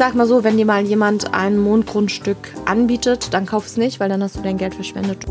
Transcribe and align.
sag 0.00 0.14
mal 0.14 0.26
so, 0.26 0.44
wenn 0.44 0.56
dir 0.56 0.64
mal 0.64 0.82
jemand 0.82 1.34
ein 1.34 1.58
Mondgrundstück 1.58 2.38
anbietet, 2.64 3.34
dann 3.34 3.44
kauf 3.44 3.66
es 3.66 3.76
nicht, 3.76 4.00
weil 4.00 4.08
dann 4.08 4.22
hast 4.22 4.34
du 4.34 4.40
dein 4.40 4.56
Geld 4.56 4.74
verschwendet. 4.74 5.26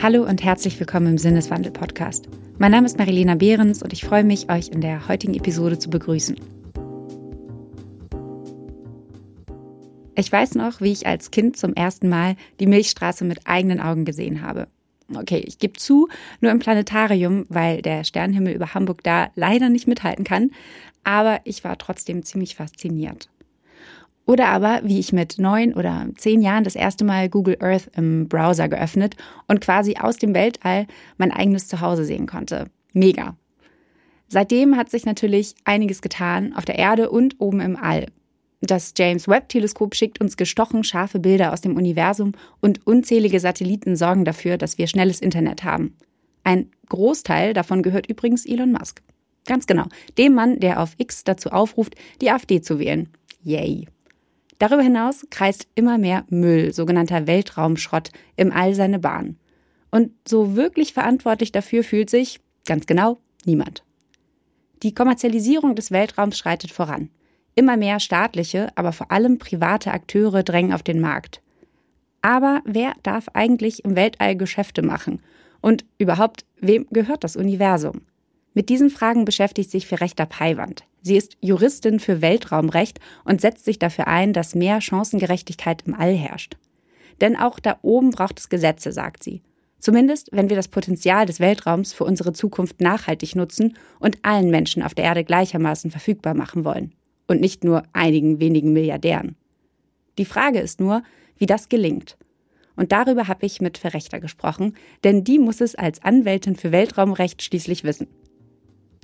Hallo 0.00 0.22
und 0.22 0.44
herzlich 0.44 0.78
willkommen 0.78 1.08
im 1.08 1.18
Sinneswandel-Podcast. 1.18 2.28
Mein 2.58 2.70
Name 2.70 2.86
ist 2.86 2.98
Marilena 2.98 3.34
Behrens 3.34 3.82
und 3.82 3.92
ich 3.92 4.04
freue 4.04 4.22
mich, 4.22 4.48
euch 4.48 4.68
in 4.68 4.80
der 4.80 5.08
heutigen 5.08 5.34
Episode 5.34 5.76
zu 5.76 5.90
begrüßen. 5.90 6.36
Ich 10.14 10.30
weiß 10.30 10.54
noch, 10.54 10.80
wie 10.80 10.92
ich 10.92 11.08
als 11.08 11.32
Kind 11.32 11.56
zum 11.56 11.74
ersten 11.74 12.08
Mal 12.08 12.36
die 12.60 12.68
Milchstraße 12.68 13.24
mit 13.24 13.40
eigenen 13.48 13.80
Augen 13.80 14.04
gesehen 14.04 14.42
habe. 14.42 14.68
Okay, 15.14 15.42
ich 15.46 15.58
gebe 15.58 15.74
zu, 15.74 16.08
nur 16.40 16.52
im 16.52 16.60
Planetarium, 16.60 17.46
weil 17.48 17.82
der 17.82 18.04
Sternenhimmel 18.04 18.54
über 18.54 18.74
Hamburg 18.74 19.02
da 19.02 19.30
leider 19.34 19.68
nicht 19.68 19.88
mithalten 19.88 20.24
kann, 20.24 20.50
aber 21.02 21.40
ich 21.44 21.64
war 21.64 21.78
trotzdem 21.78 22.22
ziemlich 22.22 22.54
fasziniert. 22.54 23.28
Oder 24.26 24.46
aber, 24.48 24.80
wie 24.84 25.00
ich 25.00 25.12
mit 25.12 25.38
neun 25.38 25.74
oder 25.74 26.06
zehn 26.16 26.40
Jahren 26.40 26.62
das 26.62 26.76
erste 26.76 27.04
Mal 27.04 27.28
Google 27.28 27.56
Earth 27.60 27.90
im 27.96 28.28
Browser 28.28 28.68
geöffnet 28.68 29.16
und 29.48 29.60
quasi 29.60 29.96
aus 29.96 30.18
dem 30.18 30.34
Weltall 30.34 30.86
mein 31.16 31.32
eigenes 31.32 31.66
Zuhause 31.66 32.04
sehen 32.04 32.26
konnte. 32.26 32.70
Mega. 32.92 33.36
Seitdem 34.28 34.76
hat 34.76 34.88
sich 34.88 35.04
natürlich 35.04 35.56
einiges 35.64 36.02
getan 36.02 36.52
auf 36.54 36.64
der 36.64 36.78
Erde 36.78 37.10
und 37.10 37.40
oben 37.40 37.60
im 37.60 37.76
All. 37.76 38.06
Das 38.60 38.92
James 38.96 39.26
Webb 39.26 39.48
Teleskop 39.48 39.94
schickt 39.94 40.20
uns 40.20 40.36
gestochen 40.36 40.84
scharfe 40.84 41.18
Bilder 41.18 41.52
aus 41.52 41.62
dem 41.62 41.76
Universum 41.76 42.32
und 42.60 42.86
unzählige 42.86 43.40
Satelliten 43.40 43.96
sorgen 43.96 44.24
dafür, 44.24 44.58
dass 44.58 44.76
wir 44.76 44.86
schnelles 44.86 45.20
Internet 45.20 45.64
haben. 45.64 45.96
Ein 46.44 46.70
Großteil 46.88 47.54
davon 47.54 47.82
gehört 47.82 48.06
übrigens 48.08 48.44
Elon 48.44 48.72
Musk. 48.72 49.02
Ganz 49.46 49.66
genau, 49.66 49.86
dem 50.18 50.34
Mann, 50.34 50.60
der 50.60 50.82
auf 50.82 50.94
X 50.98 51.24
dazu 51.24 51.50
aufruft, 51.50 51.94
die 52.20 52.30
AfD 52.30 52.60
zu 52.60 52.78
wählen. 52.78 53.08
Yay. 53.42 53.86
Darüber 54.58 54.82
hinaus 54.82 55.26
kreist 55.30 55.66
immer 55.74 55.96
mehr 55.96 56.26
Müll, 56.28 56.74
sogenannter 56.74 57.26
Weltraumschrott, 57.26 58.10
im 58.36 58.52
All 58.52 58.74
seine 58.74 58.98
Bahn. 58.98 59.38
Und 59.90 60.12
so 60.28 60.54
wirklich 60.54 60.92
verantwortlich 60.92 61.50
dafür 61.50 61.82
fühlt 61.82 62.10
sich, 62.10 62.40
ganz 62.66 62.84
genau, 62.84 63.18
niemand. 63.46 63.82
Die 64.82 64.94
Kommerzialisierung 64.94 65.74
des 65.74 65.90
Weltraums 65.90 66.36
schreitet 66.36 66.70
voran. 66.70 67.08
Immer 67.54 67.76
mehr 67.76 68.00
staatliche, 68.00 68.68
aber 68.74 68.92
vor 68.92 69.10
allem 69.10 69.38
private 69.38 69.92
Akteure 69.92 70.42
drängen 70.42 70.72
auf 70.72 70.82
den 70.82 71.00
Markt. 71.00 71.42
Aber 72.22 72.62
wer 72.64 72.94
darf 73.02 73.28
eigentlich 73.32 73.84
im 73.84 73.96
Weltall 73.96 74.36
Geschäfte 74.36 74.82
machen? 74.82 75.22
Und 75.60 75.84
überhaupt, 75.98 76.44
wem 76.60 76.86
gehört 76.90 77.24
das 77.24 77.36
Universum? 77.36 78.02
Mit 78.52 78.68
diesen 78.68 78.90
Fragen 78.90 79.24
beschäftigt 79.24 79.70
sich 79.70 79.86
Verrechter 79.86 80.26
Peiwand. 80.26 80.84
Sie 81.02 81.16
ist 81.16 81.36
Juristin 81.40 82.00
für 82.00 82.20
Weltraumrecht 82.20 82.98
und 83.24 83.40
setzt 83.40 83.64
sich 83.64 83.78
dafür 83.78 84.08
ein, 84.08 84.32
dass 84.32 84.54
mehr 84.54 84.80
Chancengerechtigkeit 84.80 85.82
im 85.86 85.94
All 85.94 86.14
herrscht. 86.14 86.56
Denn 87.20 87.36
auch 87.36 87.60
da 87.60 87.78
oben 87.82 88.10
braucht 88.10 88.38
es 88.38 88.48
Gesetze, 88.48 88.92
sagt 88.92 89.22
sie. 89.22 89.42
Zumindest, 89.78 90.28
wenn 90.32 90.50
wir 90.50 90.56
das 90.56 90.68
Potenzial 90.68 91.26
des 91.26 91.40
Weltraums 91.40 91.92
für 91.92 92.04
unsere 92.04 92.32
Zukunft 92.32 92.80
nachhaltig 92.80 93.34
nutzen 93.34 93.78
und 93.98 94.18
allen 94.22 94.50
Menschen 94.50 94.82
auf 94.82 94.94
der 94.94 95.06
Erde 95.06 95.24
gleichermaßen 95.24 95.90
verfügbar 95.90 96.34
machen 96.34 96.64
wollen. 96.64 96.92
Und 97.30 97.40
nicht 97.40 97.62
nur 97.62 97.84
einigen 97.92 98.40
wenigen 98.40 98.72
Milliardären. 98.72 99.36
Die 100.18 100.24
Frage 100.24 100.58
ist 100.58 100.80
nur, 100.80 101.04
wie 101.36 101.46
das 101.46 101.68
gelingt. 101.68 102.18
Und 102.74 102.90
darüber 102.90 103.28
habe 103.28 103.46
ich 103.46 103.60
mit 103.60 103.78
Verrechter 103.78 104.18
gesprochen, 104.18 104.74
denn 105.04 105.22
die 105.22 105.38
muss 105.38 105.60
es 105.60 105.76
als 105.76 106.02
Anwältin 106.02 106.56
für 106.56 106.72
Weltraumrecht 106.72 107.40
schließlich 107.40 107.84
wissen. 107.84 108.08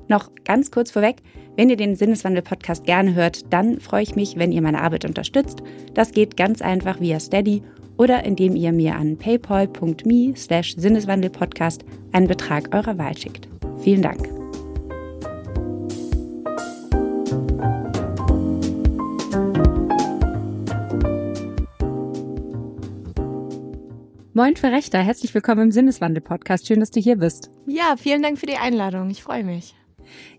Noch 0.08 0.32
ganz 0.42 0.72
kurz 0.72 0.90
vorweg, 0.90 1.18
wenn 1.54 1.70
ihr 1.70 1.76
den 1.76 1.94
Sinneswandel-Podcast 1.94 2.84
gerne 2.84 3.14
hört, 3.14 3.52
dann 3.52 3.78
freue 3.78 4.02
ich 4.02 4.16
mich, 4.16 4.36
wenn 4.36 4.50
ihr 4.50 4.60
meine 4.60 4.82
Arbeit 4.82 5.04
unterstützt. 5.04 5.62
Das 5.94 6.10
geht 6.10 6.36
ganz 6.36 6.62
einfach 6.62 6.98
via 6.98 7.20
Steady 7.20 7.62
oder 7.96 8.24
indem 8.24 8.56
ihr 8.56 8.72
mir 8.72 8.96
an 8.96 9.18
paypal.me 9.18 10.34
slash 10.34 10.74
Sinneswandelpodcast 10.76 11.84
einen 12.10 12.26
Betrag 12.26 12.74
eurer 12.74 12.98
Wahl 12.98 13.16
schickt. 13.16 13.48
Vielen 13.84 14.02
Dank. 14.02 14.45
Moin 24.36 24.54
Verrechter, 24.54 24.98
herzlich 24.98 25.32
willkommen 25.32 25.62
im 25.62 25.70
Sinneswandel-Podcast. 25.70 26.66
Schön, 26.66 26.80
dass 26.80 26.90
du 26.90 27.00
hier 27.00 27.16
bist. 27.16 27.50
Ja, 27.66 27.94
vielen 27.96 28.20
Dank 28.20 28.38
für 28.38 28.44
die 28.44 28.58
Einladung. 28.58 29.08
Ich 29.08 29.22
freue 29.22 29.42
mich. 29.42 29.74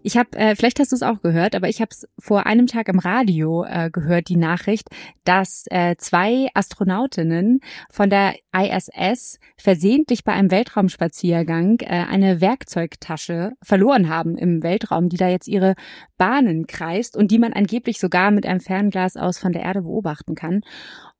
Ich 0.03 0.17
habe, 0.17 0.37
äh, 0.37 0.55
vielleicht 0.55 0.79
hast 0.79 0.91
du 0.91 0.95
es 0.95 1.01
auch 1.01 1.23
gehört, 1.23 1.55
aber 1.55 1.67
ich 1.67 1.81
habe 1.81 1.89
es 1.89 2.07
vor 2.19 2.45
einem 2.45 2.67
Tag 2.67 2.89
im 2.89 2.99
Radio 2.99 3.63
äh, 3.63 3.89
gehört, 3.91 4.29
die 4.29 4.37
Nachricht, 4.37 4.87
dass 5.23 5.65
äh, 5.71 5.95
zwei 5.97 6.47
Astronautinnen 6.53 7.59
von 7.89 8.11
der 8.11 8.35
ISS 8.55 9.39
versehentlich 9.57 10.23
bei 10.23 10.33
einem 10.33 10.51
Weltraumspaziergang 10.51 11.79
äh, 11.79 12.05
eine 12.07 12.39
Werkzeugtasche 12.39 13.53
verloren 13.63 14.09
haben 14.09 14.37
im 14.37 14.61
Weltraum, 14.61 15.09
die 15.09 15.17
da 15.17 15.27
jetzt 15.27 15.47
ihre 15.47 15.73
Bahnen 16.19 16.67
kreist 16.67 17.17
und 17.17 17.31
die 17.31 17.39
man 17.39 17.53
angeblich 17.53 17.99
sogar 17.99 18.29
mit 18.29 18.45
einem 18.45 18.59
Fernglas 18.59 19.17
aus 19.17 19.39
von 19.39 19.53
der 19.53 19.63
Erde 19.63 19.81
beobachten 19.81 20.35
kann. 20.35 20.61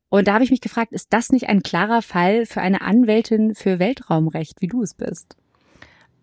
Und 0.09 0.27
da 0.27 0.33
habe 0.33 0.43
ich 0.43 0.51
mich 0.51 0.61
gefragt, 0.61 0.93
ist 0.93 1.11
das 1.11 1.31
nicht 1.31 1.49
ein 1.49 1.63
klarer 1.63 2.01
Fall 2.01 2.45
für 2.45 2.61
eine 2.61 2.81
Anwältin 2.81 3.55
für 3.55 3.79
Weltraumrecht, 3.79 4.61
wie 4.61 4.67
du 4.67 4.81
es 4.81 4.93
bist? 4.93 5.35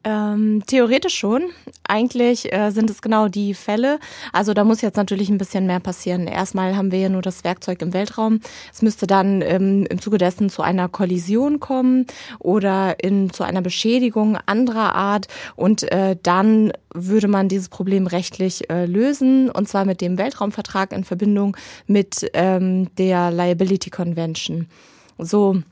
Ähm, 0.07 0.63
theoretisch 0.67 1.17
schon. 1.17 1.45
Eigentlich 1.89 2.53
äh, 2.53 2.71
sind 2.71 2.91
es 2.91 3.01
genau 3.01 3.29
die 3.29 3.55
Fälle. 3.55 3.99
Also 4.33 4.53
da 4.53 4.63
muss 4.63 4.83
jetzt 4.83 4.97
natürlich 4.97 5.31
ein 5.31 5.39
bisschen 5.39 5.67
mehr 5.67 5.81
passieren. 5.81 6.27
Erstmal 6.27 6.77
haben 6.77 6.93
wir 6.93 6.99
ja 6.99 7.09
nur 7.09 7.23
das 7.23 7.43
Werkzeug 7.43 7.81
im 7.81 7.95
Weltraum. 7.95 8.41
Es 8.73 8.83
müsste 8.83 9.07
dann 9.07 9.41
ähm, 9.41 9.87
im 9.89 10.01
Zuge 10.01 10.19
dessen 10.19 10.51
zu 10.51 10.61
einer 10.61 10.91
Kollision 10.91 11.59
kommen 11.59 12.07
oder 12.39 13.03
in, 13.03 13.31
zu 13.31 13.45
einer 13.45 13.63
Beschädigung 13.63 14.37
anderer 14.45 14.95
Art. 14.95 15.27
Und 15.57 15.91
äh, 15.91 16.17
dann 16.23 16.73
würde 16.93 17.29
man 17.29 17.49
dieses 17.49 17.71
Problem 17.71 18.07
rechtlich 18.07 18.69
äh, 18.69 18.85
lösen. 18.85 19.51
Und 19.51 19.69
zwar 19.69 19.87
mit 19.87 20.03
dem 20.03 20.19
Weltraumvertrag 20.19 20.93
in 20.93 21.05
Verbindung 21.05 21.57
mit 21.87 22.31
ähm, 22.35 22.95
der 22.97 23.31
Liability 23.31 23.89
Convention. 23.89 24.69
So 25.17 25.63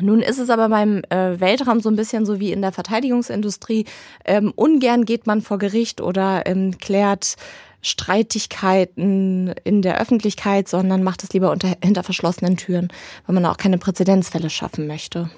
nun 0.00 0.20
ist 0.20 0.38
es 0.38 0.48
aber 0.48 0.68
beim 0.68 1.02
äh, 1.10 1.38
Weltraum 1.38 1.80
so 1.80 1.90
ein 1.90 1.96
bisschen 1.96 2.24
so 2.24 2.40
wie 2.40 2.52
in 2.52 2.62
der 2.62 2.72
Verteidigungsindustrie. 2.72 3.84
Ähm, 4.24 4.52
ungern 4.56 5.04
geht 5.04 5.26
man 5.26 5.42
vor 5.42 5.58
Gericht 5.58 6.00
oder 6.00 6.46
ähm, 6.46 6.78
klärt 6.78 7.36
Streitigkeiten 7.82 9.48
in 9.64 9.82
der 9.82 10.00
Öffentlichkeit, 10.00 10.68
sondern 10.68 11.02
macht 11.02 11.24
es 11.24 11.32
lieber 11.32 11.50
unter, 11.50 11.76
hinter 11.82 12.04
verschlossenen 12.04 12.56
Türen, 12.56 12.88
weil 13.26 13.34
man 13.34 13.44
auch 13.44 13.56
keine 13.56 13.76
Präzedenzfälle 13.76 14.50
schaffen 14.50 14.86
möchte. 14.86 15.30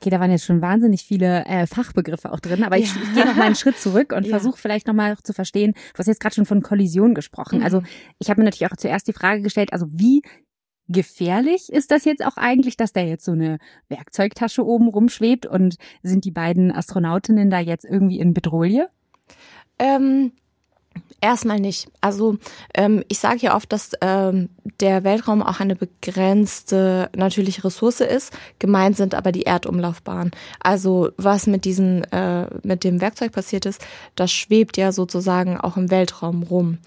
Okay, 0.00 0.10
da 0.10 0.18
waren 0.18 0.32
jetzt 0.32 0.46
schon 0.46 0.62
wahnsinnig 0.62 1.04
viele 1.04 1.44
äh, 1.44 1.66
Fachbegriffe 1.66 2.32
auch 2.32 2.40
drin, 2.40 2.64
aber 2.64 2.76
ja. 2.76 2.84
ich, 2.84 2.96
ich 2.96 3.14
gehe 3.14 3.26
noch 3.26 3.36
mal 3.36 3.44
einen 3.44 3.54
Schritt 3.54 3.78
zurück 3.78 4.12
und 4.12 4.24
ja. 4.26 4.30
versuche 4.30 4.58
vielleicht 4.58 4.86
noch 4.86 4.94
mal 4.94 5.16
zu 5.22 5.32
verstehen, 5.32 5.74
du 5.92 5.98
hast 5.98 6.08
jetzt 6.08 6.20
gerade 6.20 6.34
schon 6.34 6.46
von 6.46 6.62
Kollision 6.62 7.14
gesprochen. 7.14 7.58
Mhm. 7.58 7.64
Also 7.64 7.82
ich 8.18 8.30
habe 8.30 8.40
mir 8.40 8.46
natürlich 8.46 8.72
auch 8.72 8.76
zuerst 8.76 9.06
die 9.06 9.12
Frage 9.12 9.42
gestellt, 9.42 9.72
also 9.72 9.86
wie 9.92 10.22
gefährlich 10.92 11.72
ist 11.72 11.90
das 11.90 12.04
jetzt 12.04 12.24
auch 12.24 12.36
eigentlich, 12.36 12.76
dass 12.76 12.92
da 12.92 13.00
jetzt 13.00 13.24
so 13.24 13.32
eine 13.32 13.58
Werkzeugtasche 13.88 14.64
oben 14.64 14.88
rumschwebt 14.88 15.46
und 15.46 15.76
sind 16.02 16.24
die 16.24 16.30
beiden 16.30 16.70
Astronautinnen 16.70 17.50
da 17.50 17.58
jetzt 17.58 17.84
irgendwie 17.84 18.20
in 18.20 18.34
Bedrohung? 18.34 18.86
Ähm, 19.78 20.32
Erstmal 21.20 21.60
nicht. 21.60 21.88
Also 22.00 22.36
ähm, 22.74 23.04
ich 23.08 23.20
sage 23.20 23.38
ja 23.38 23.54
oft, 23.54 23.72
dass 23.72 23.92
ähm, 24.00 24.48
der 24.80 25.04
Weltraum 25.04 25.40
auch 25.40 25.60
eine 25.60 25.76
begrenzte 25.76 27.10
natürliche 27.14 27.64
Ressource 27.64 28.00
ist. 28.00 28.32
Gemeint 28.58 28.96
sind 28.96 29.14
aber 29.14 29.30
die 29.30 29.42
Erdumlaufbahnen. 29.42 30.32
Also 30.58 31.10
was 31.18 31.46
mit 31.46 31.64
diesem 31.64 32.02
äh, 32.10 32.46
mit 32.64 32.82
dem 32.82 33.00
Werkzeug 33.00 33.30
passiert 33.30 33.66
ist, 33.66 33.80
das 34.16 34.32
schwebt 34.32 34.76
ja 34.76 34.90
sozusagen 34.90 35.56
auch 35.58 35.76
im 35.76 35.92
Weltraum 35.92 36.42
rum. 36.42 36.78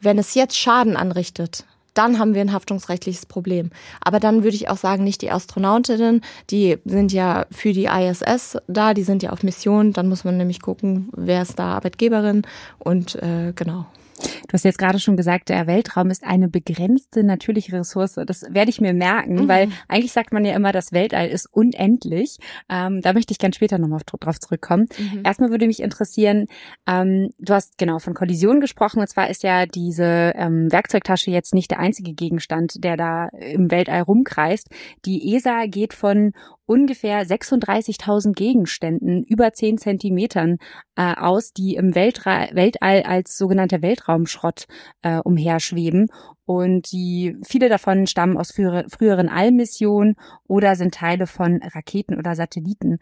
Wenn 0.00 0.18
es 0.18 0.34
jetzt 0.34 0.56
Schaden 0.56 0.96
anrichtet, 0.96 1.64
dann 1.94 2.18
haben 2.18 2.34
wir 2.34 2.40
ein 2.40 2.52
haftungsrechtliches 2.52 3.26
Problem. 3.26 3.70
Aber 4.00 4.20
dann 4.20 4.42
würde 4.42 4.56
ich 4.56 4.68
auch 4.68 4.76
sagen, 4.76 5.04
nicht 5.04 5.22
die 5.22 5.30
Astronautinnen, 5.30 6.22
die 6.50 6.78
sind 6.84 7.12
ja 7.12 7.46
für 7.50 7.72
die 7.72 7.86
ISS 7.86 8.58
da, 8.68 8.94
die 8.94 9.02
sind 9.02 9.22
ja 9.22 9.30
auf 9.30 9.42
Mission. 9.42 9.92
Dann 9.92 10.08
muss 10.08 10.24
man 10.24 10.36
nämlich 10.36 10.60
gucken, 10.60 11.10
wer 11.16 11.42
ist 11.42 11.58
da 11.58 11.74
Arbeitgeberin 11.74 12.42
und 12.78 13.16
äh, 13.16 13.52
genau. 13.54 13.86
Du 14.48 14.52
hast 14.52 14.64
jetzt 14.64 14.78
gerade 14.78 14.98
schon 14.98 15.16
gesagt, 15.16 15.48
der 15.48 15.66
Weltraum 15.66 16.10
ist 16.10 16.24
eine 16.24 16.48
begrenzte 16.48 17.24
natürliche 17.24 17.72
Ressource. 17.72 18.14
Das 18.26 18.42
werde 18.50 18.70
ich 18.70 18.80
mir 18.80 18.94
merken, 18.94 19.34
mhm. 19.34 19.48
weil 19.48 19.68
eigentlich 19.88 20.12
sagt 20.12 20.32
man 20.32 20.44
ja 20.44 20.54
immer, 20.54 20.72
das 20.72 20.92
Weltall 20.92 21.28
ist 21.28 21.46
unendlich. 21.52 22.38
Ähm, 22.68 23.00
da 23.00 23.12
möchte 23.12 23.32
ich 23.32 23.38
ganz 23.38 23.56
später 23.56 23.78
nochmal 23.78 24.00
drauf 24.04 24.38
zurückkommen. 24.40 24.86
Mhm. 24.98 25.22
Erstmal 25.24 25.50
würde 25.50 25.66
mich 25.66 25.80
interessieren, 25.80 26.46
ähm, 26.86 27.30
du 27.38 27.54
hast 27.54 27.78
genau 27.78 27.98
von 27.98 28.14
Kollision 28.14 28.60
gesprochen. 28.60 29.00
Und 29.00 29.08
zwar 29.08 29.30
ist 29.30 29.42
ja 29.42 29.66
diese 29.66 30.32
ähm, 30.34 30.70
Werkzeugtasche 30.70 31.30
jetzt 31.30 31.54
nicht 31.54 31.70
der 31.70 31.80
einzige 31.80 32.12
Gegenstand, 32.12 32.82
der 32.84 32.96
da 32.96 33.28
im 33.28 33.70
Weltall 33.70 34.02
rumkreist. 34.02 34.68
Die 35.04 35.34
ESA 35.34 35.66
geht 35.66 35.94
von 35.94 36.32
ungefähr 36.70 37.26
36.000 37.26 38.32
Gegenständen 38.32 39.24
über 39.24 39.52
10 39.52 39.76
Zentimetern 39.78 40.58
äh, 40.94 41.16
aus, 41.16 41.52
die 41.52 41.74
im 41.74 41.96
Weltra 41.96 42.46
Weltall 42.52 43.02
als 43.02 43.36
sogenannter 43.36 43.82
Weltraumschrott 43.82 44.68
äh, 45.02 45.18
umherschweben. 45.18 46.06
Und 46.44 46.92
die, 46.92 47.36
viele 47.42 47.68
davon 47.68 48.06
stammen 48.06 48.36
aus 48.36 48.52
frühere, 48.52 48.86
früheren 48.88 49.28
Allmissionen 49.28 50.14
oder 50.46 50.76
sind 50.76 50.94
Teile 50.94 51.26
von 51.26 51.60
Raketen 51.60 52.16
oder 52.16 52.36
Satelliten. 52.36 52.98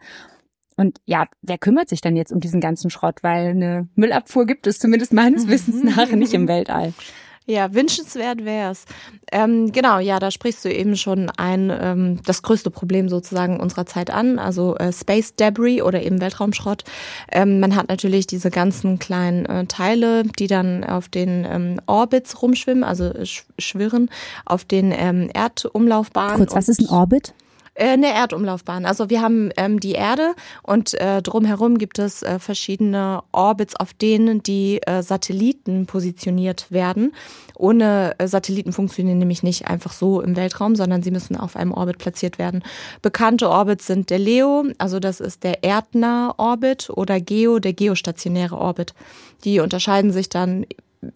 Und 0.75 0.97
ja, 1.05 1.27
wer 1.43 1.59
kümmert 1.59 1.89
sich 1.89 2.01
dann 2.01 2.15
jetzt 2.15 2.31
um 2.31 2.39
diesen 2.39 2.61
ganzen 2.61 2.89
Schrott? 2.89 3.21
Weil 3.21 3.49
eine 3.49 3.87
Müllabfuhr 3.93 4.47
gibt 4.47 4.65
es 4.65 4.79
zumindest 4.79 5.13
meines 5.13 5.47
Wissens 5.47 5.83
nach 5.95 6.09
nicht 6.09 6.33
im 6.33 6.47
Weltall. 6.47 6.93
Ja, 7.49 7.73
wünschenswert 7.73 8.45
wär's. 8.45 8.85
Ähm, 9.31 9.71
genau, 9.71 9.97
ja, 9.97 10.19
da 10.19 10.29
sprichst 10.29 10.63
du 10.63 10.71
eben 10.71 10.95
schon 10.95 11.31
ein 11.31 11.71
ähm, 11.81 12.19
das 12.23 12.43
größte 12.43 12.69
Problem 12.69 13.09
sozusagen 13.09 13.59
unserer 13.59 13.87
Zeit 13.87 14.11
an, 14.11 14.37
also 14.37 14.75
äh, 14.75 14.93
Space 14.93 15.33
Debris 15.33 15.81
oder 15.81 16.03
eben 16.03 16.21
Weltraumschrott. 16.21 16.83
Ähm, 17.31 17.59
man 17.59 17.75
hat 17.75 17.89
natürlich 17.89 18.27
diese 18.27 18.51
ganzen 18.51 18.99
kleinen 18.99 19.47
äh, 19.47 19.65
Teile, 19.65 20.25
die 20.37 20.45
dann 20.45 20.83
auf 20.83 21.09
den 21.09 21.43
ähm, 21.49 21.81
Orbits 21.87 22.39
rumschwimmen, 22.39 22.83
also 22.83 23.13
sch 23.25 23.45
schwirren 23.57 24.11
auf 24.45 24.63
den 24.63 24.91
ähm, 24.95 25.31
Erdumlaufbahnen. 25.33 26.37
Kurz, 26.37 26.53
was 26.53 26.69
ist 26.69 26.81
ein 26.81 26.89
Orbit? 26.89 27.33
Äh, 27.79 27.93
eine 27.93 28.13
Erdumlaufbahn. 28.13 28.85
Also 28.85 29.09
wir 29.09 29.21
haben 29.21 29.51
ähm, 29.55 29.79
die 29.79 29.93
Erde 29.93 30.35
und 30.63 30.93
äh, 30.95 31.21
drumherum 31.21 31.77
gibt 31.77 31.97
es 31.97 32.23
äh, 32.23 32.37
verschiedene 32.37 33.23
Orbits, 33.31 33.75
auf 33.77 33.93
denen 33.93 34.43
die 34.43 34.81
äh, 34.85 35.01
Satelliten 35.01 35.85
positioniert 35.85 36.69
werden. 36.71 37.13
Ohne 37.55 38.15
äh, 38.17 38.27
Satelliten 38.27 38.73
funktionieren 38.73 39.17
nämlich 39.17 39.43
nicht 39.43 39.67
einfach 39.67 39.93
so 39.93 40.19
im 40.19 40.35
Weltraum, 40.35 40.75
sondern 40.75 41.03
sie 41.03 41.11
müssen 41.11 41.37
auf 41.37 41.55
einem 41.55 41.71
Orbit 41.71 41.99
platziert 41.99 42.37
werden. 42.37 42.63
Bekannte 43.01 43.49
Orbits 43.49 43.87
sind 43.87 44.09
der 44.09 44.19
LEO, 44.19 44.65
also 44.77 44.99
das 44.99 45.21
ist 45.21 45.45
der 45.45 45.63
erdnahe 45.63 46.33
Orbit, 46.37 46.89
oder 46.89 47.21
GEO, 47.21 47.59
der 47.59 47.73
geostationäre 47.73 48.57
Orbit. 48.57 48.93
Die 49.45 49.61
unterscheiden 49.61 50.11
sich 50.11 50.27
dann 50.27 50.65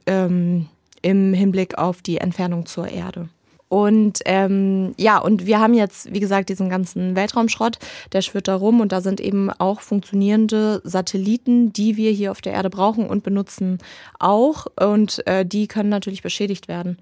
ähm, 0.06 0.70
im 1.02 1.34
Hinblick 1.34 1.78
auf 1.78 2.02
die 2.02 2.20
Entfernung 2.20 2.66
zur 2.66 2.88
Erde. 2.88 3.28
Und 3.74 4.20
ähm, 4.26 4.94
ja, 5.00 5.18
und 5.18 5.48
wir 5.48 5.60
haben 5.60 5.74
jetzt, 5.74 6.14
wie 6.14 6.20
gesagt, 6.20 6.50
diesen 6.50 6.70
ganzen 6.70 7.16
Weltraumschrott, 7.16 7.80
der 8.12 8.22
schwirrt 8.22 8.48
da 8.48 8.54
rum 8.54 8.82
und 8.82 8.92
da 8.92 9.02
sind 9.02 9.20
eben 9.20 9.50
auch 9.50 9.82
funktionierende 9.82 10.80
Satelliten, 10.84 11.74
die 11.74 11.98
wir 11.98 12.12
hier 12.12 12.30
auf 12.30 12.40
der 12.40 12.54
Erde 12.54 12.70
brauchen 12.70 13.08
und 13.08 13.24
benutzen 13.24 13.80
auch. 14.20 14.68
Und 14.80 15.26
äh, 15.26 15.44
die 15.44 15.66
können 15.66 15.90
natürlich 15.90 16.22
beschädigt 16.22 16.68
werden. 16.68 17.00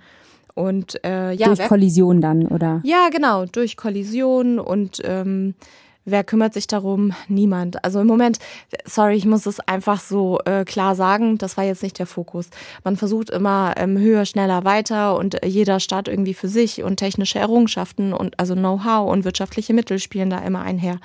Und 0.56 0.98
äh, 1.04 1.34
ja, 1.34 1.48
durch 1.48 1.68
Kollision 1.68 2.22
dann, 2.22 2.48
oder? 2.48 2.80
Ja, 2.86 3.10
genau, 3.12 3.44
durch 3.48 3.76
Kollision 3.76 4.58
und 4.58 5.02
ähm, 5.04 5.56
Wer 6.04 6.24
kümmert 6.24 6.54
sich 6.54 6.66
darum? 6.66 7.14
Niemand. 7.28 7.84
Also 7.84 8.00
im 8.00 8.08
Moment, 8.08 8.40
sorry, 8.86 9.16
ich 9.16 9.26
muss 9.26 9.46
es 9.46 9.60
einfach 9.60 10.00
so 10.00 10.40
äh, 10.46 10.66
klar 10.66 10.96
sagen, 10.96 11.38
das 11.38 11.58
war 11.58 11.64
jetzt 11.64 11.84
nicht 11.84 12.00
der 12.00 12.08
Fokus. 12.08 12.50
Man 12.84 12.98
versucht 12.98 13.30
immer 13.30 13.76
ähm, 13.78 13.98
höher, 13.98 14.26
schneller, 14.26 14.64
weiter 14.64 15.16
und 15.16 15.38
jeder 15.46 15.80
Staat 15.80 16.08
irgendwie 16.08 16.34
für 16.34 16.48
sich 16.48 16.82
und 16.82 16.98
technische 16.98 17.38
Errungenschaften 17.38 18.14
und 18.14 18.40
also 18.40 18.56
Know-how 18.56 19.12
und 19.12 19.26
wirtschaftliche 19.26 19.74
Mittel 19.74 20.00
spielen 20.00 20.32
da 20.32 20.40
immer 20.40 20.62
einher. 20.62 21.00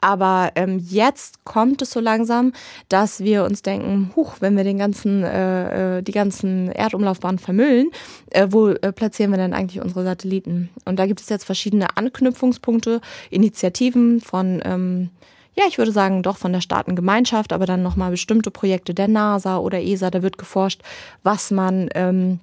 Aber 0.00 0.52
ähm, 0.54 0.78
jetzt 0.78 1.44
kommt 1.44 1.82
es 1.82 1.90
so 1.90 2.00
langsam, 2.00 2.52
dass 2.88 3.20
wir 3.20 3.44
uns 3.44 3.62
denken, 3.62 4.12
huch, 4.14 4.36
wenn 4.40 4.56
wir 4.56 4.64
den 4.64 4.78
ganzen, 4.78 5.24
äh, 5.24 5.98
äh, 5.98 6.02
die 6.02 6.12
ganzen 6.12 6.70
Erdumlaufbahnen 6.70 7.38
vermüllen, 7.38 7.90
äh, 8.30 8.48
wo 8.50 8.68
äh, 8.68 8.92
platzieren 8.92 9.30
wir 9.30 9.38
denn 9.38 9.54
eigentlich 9.54 9.82
unsere 9.82 10.04
Satelliten? 10.04 10.70
Und 10.84 10.98
da 10.98 11.06
gibt 11.06 11.20
es 11.20 11.28
jetzt 11.28 11.44
verschiedene 11.44 11.96
Anknüpfungspunkte, 11.96 13.00
Initiativen 13.30 14.20
von 14.20 14.60
ähm, 14.64 15.10
ja, 15.58 15.64
ich 15.66 15.78
würde 15.78 15.90
sagen, 15.90 16.22
doch 16.22 16.36
von 16.36 16.52
der 16.52 16.60
Staatengemeinschaft, 16.60 17.52
aber 17.54 17.64
dann 17.64 17.82
nochmal 17.82 18.10
bestimmte 18.10 18.50
Projekte 18.50 18.92
der 18.92 19.08
NASA 19.08 19.56
oder 19.56 19.80
ESA, 19.80 20.10
da 20.10 20.22
wird 20.22 20.36
geforscht, 20.36 20.82
was 21.22 21.50
man 21.50 21.88
ähm, 21.94 22.40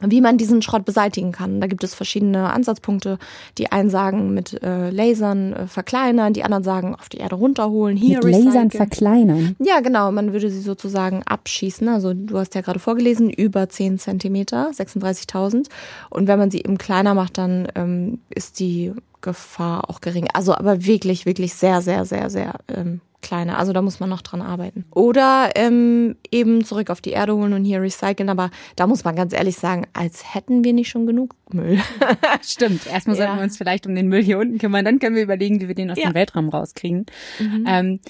wie 0.00 0.20
man 0.20 0.36
diesen 0.36 0.60
Schrott 0.60 0.84
beseitigen 0.84 1.32
kann. 1.32 1.60
Da 1.60 1.66
gibt 1.66 1.84
es 1.84 1.94
verschiedene 1.94 2.52
Ansatzpunkte. 2.52 3.18
Die 3.58 3.70
einen 3.70 3.90
sagen 3.90 4.34
mit 4.34 4.62
äh, 4.62 4.90
Lasern 4.90 5.52
äh, 5.52 5.66
verkleinern, 5.66 6.32
die 6.32 6.42
anderen 6.42 6.64
sagen 6.64 6.94
auf 6.94 7.08
die 7.08 7.18
Erde 7.18 7.36
runterholen, 7.36 7.96
hier 7.96 8.16
Mit 8.18 8.26
recyceln. 8.26 8.46
Lasern 8.46 8.70
verkleinern? 8.70 9.56
Ja, 9.60 9.80
genau. 9.80 10.10
Man 10.10 10.32
würde 10.32 10.50
sie 10.50 10.60
sozusagen 10.60 11.22
abschießen. 11.24 11.88
Also 11.88 12.12
du 12.12 12.38
hast 12.38 12.54
ja 12.54 12.60
gerade 12.60 12.80
vorgelesen, 12.80 13.30
über 13.30 13.68
10 13.68 13.98
Zentimeter, 13.98 14.70
36.000. 14.70 15.68
Und 16.10 16.26
wenn 16.26 16.38
man 16.38 16.50
sie 16.50 16.58
eben 16.58 16.76
kleiner 16.76 17.14
macht, 17.14 17.38
dann 17.38 17.68
ähm, 17.74 18.18
ist 18.30 18.58
die 18.58 18.92
Gefahr 19.24 19.90
auch 19.90 20.00
gering. 20.00 20.28
Also 20.32 20.54
aber 20.54 20.84
wirklich, 20.84 21.26
wirklich 21.26 21.54
sehr, 21.54 21.82
sehr, 21.82 22.04
sehr, 22.04 22.30
sehr 22.30 22.60
ähm, 22.68 23.00
kleiner. 23.22 23.58
Also 23.58 23.72
da 23.72 23.82
muss 23.82 23.98
man 23.98 24.10
noch 24.10 24.22
dran 24.22 24.42
arbeiten. 24.42 24.84
Oder 24.92 25.50
ähm, 25.56 26.16
eben 26.30 26.64
zurück 26.64 26.90
auf 26.90 27.00
die 27.00 27.10
Erde 27.10 27.34
holen 27.34 27.54
und 27.54 27.64
hier 27.64 27.80
recyceln. 27.80 28.28
Aber 28.28 28.50
da 28.76 28.86
muss 28.86 29.02
man 29.02 29.16
ganz 29.16 29.32
ehrlich 29.32 29.56
sagen, 29.56 29.86
als 29.94 30.34
hätten 30.34 30.62
wir 30.62 30.72
nicht 30.72 30.90
schon 30.90 31.06
genug 31.06 31.34
Müll. 31.52 31.80
Stimmt. 32.42 32.86
Erstmal 32.86 33.16
ja. 33.16 33.24
sollten 33.24 33.38
wir 33.38 33.44
uns 33.44 33.56
vielleicht 33.56 33.86
um 33.86 33.94
den 33.94 34.08
Müll 34.08 34.22
hier 34.22 34.38
unten 34.38 34.58
kümmern. 34.58 34.84
Dann 34.84 35.00
können 35.00 35.16
wir 35.16 35.22
überlegen, 35.22 35.60
wie 35.60 35.68
wir 35.68 35.74
den 35.74 35.90
aus 35.90 35.98
ja. 35.98 36.10
dem 36.10 36.14
Weltraum 36.14 36.50
rauskriegen. 36.50 37.06
Mhm. 37.40 37.64
Ähm, 37.66 38.00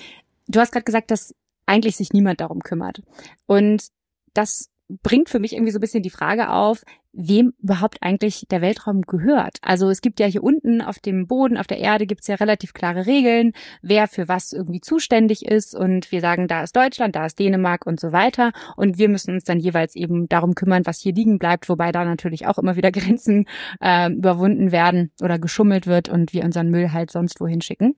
du 0.48 0.60
hast 0.60 0.72
gerade 0.72 0.84
gesagt, 0.84 1.10
dass 1.10 1.34
eigentlich 1.64 1.96
sich 1.96 2.12
niemand 2.12 2.40
darum 2.40 2.60
kümmert. 2.60 3.00
Und 3.46 3.88
das 4.34 4.68
bringt 5.02 5.30
für 5.30 5.38
mich 5.38 5.54
irgendwie 5.54 5.72
so 5.72 5.78
ein 5.78 5.80
bisschen 5.80 6.02
die 6.02 6.10
Frage 6.10 6.50
auf, 6.50 6.82
wem 7.14 7.54
überhaupt 7.62 7.98
eigentlich 8.02 8.46
der 8.50 8.60
Weltraum 8.60 9.02
gehört. 9.02 9.58
Also 9.62 9.88
es 9.88 10.00
gibt 10.00 10.20
ja 10.20 10.26
hier 10.26 10.42
unten 10.42 10.82
auf 10.82 10.98
dem 10.98 11.26
Boden, 11.26 11.56
auf 11.56 11.66
der 11.66 11.78
Erde 11.78 12.06
gibt 12.06 12.22
es 12.22 12.26
ja 12.26 12.34
relativ 12.34 12.72
klare 12.74 13.06
Regeln, 13.06 13.52
wer 13.82 14.08
für 14.08 14.28
was 14.28 14.52
irgendwie 14.52 14.80
zuständig 14.80 15.46
ist. 15.46 15.74
Und 15.74 16.10
wir 16.12 16.20
sagen, 16.20 16.48
da 16.48 16.62
ist 16.62 16.76
Deutschland, 16.76 17.14
da 17.16 17.26
ist 17.26 17.38
Dänemark 17.38 17.86
und 17.86 18.00
so 18.00 18.12
weiter. 18.12 18.52
Und 18.76 18.98
wir 18.98 19.08
müssen 19.08 19.34
uns 19.34 19.44
dann 19.44 19.60
jeweils 19.60 19.94
eben 19.94 20.28
darum 20.28 20.54
kümmern, 20.54 20.86
was 20.86 21.00
hier 21.00 21.14
liegen 21.14 21.38
bleibt, 21.38 21.68
wobei 21.68 21.92
da 21.92 22.04
natürlich 22.04 22.46
auch 22.46 22.58
immer 22.58 22.76
wieder 22.76 22.92
Grenzen 22.92 23.46
äh, 23.80 24.10
überwunden 24.10 24.72
werden 24.72 25.10
oder 25.22 25.38
geschummelt 25.38 25.86
wird 25.86 26.08
und 26.08 26.32
wir 26.32 26.44
unseren 26.44 26.70
Müll 26.70 26.92
halt 26.92 27.10
sonst 27.10 27.40
wohin 27.40 27.60
schicken. 27.60 27.96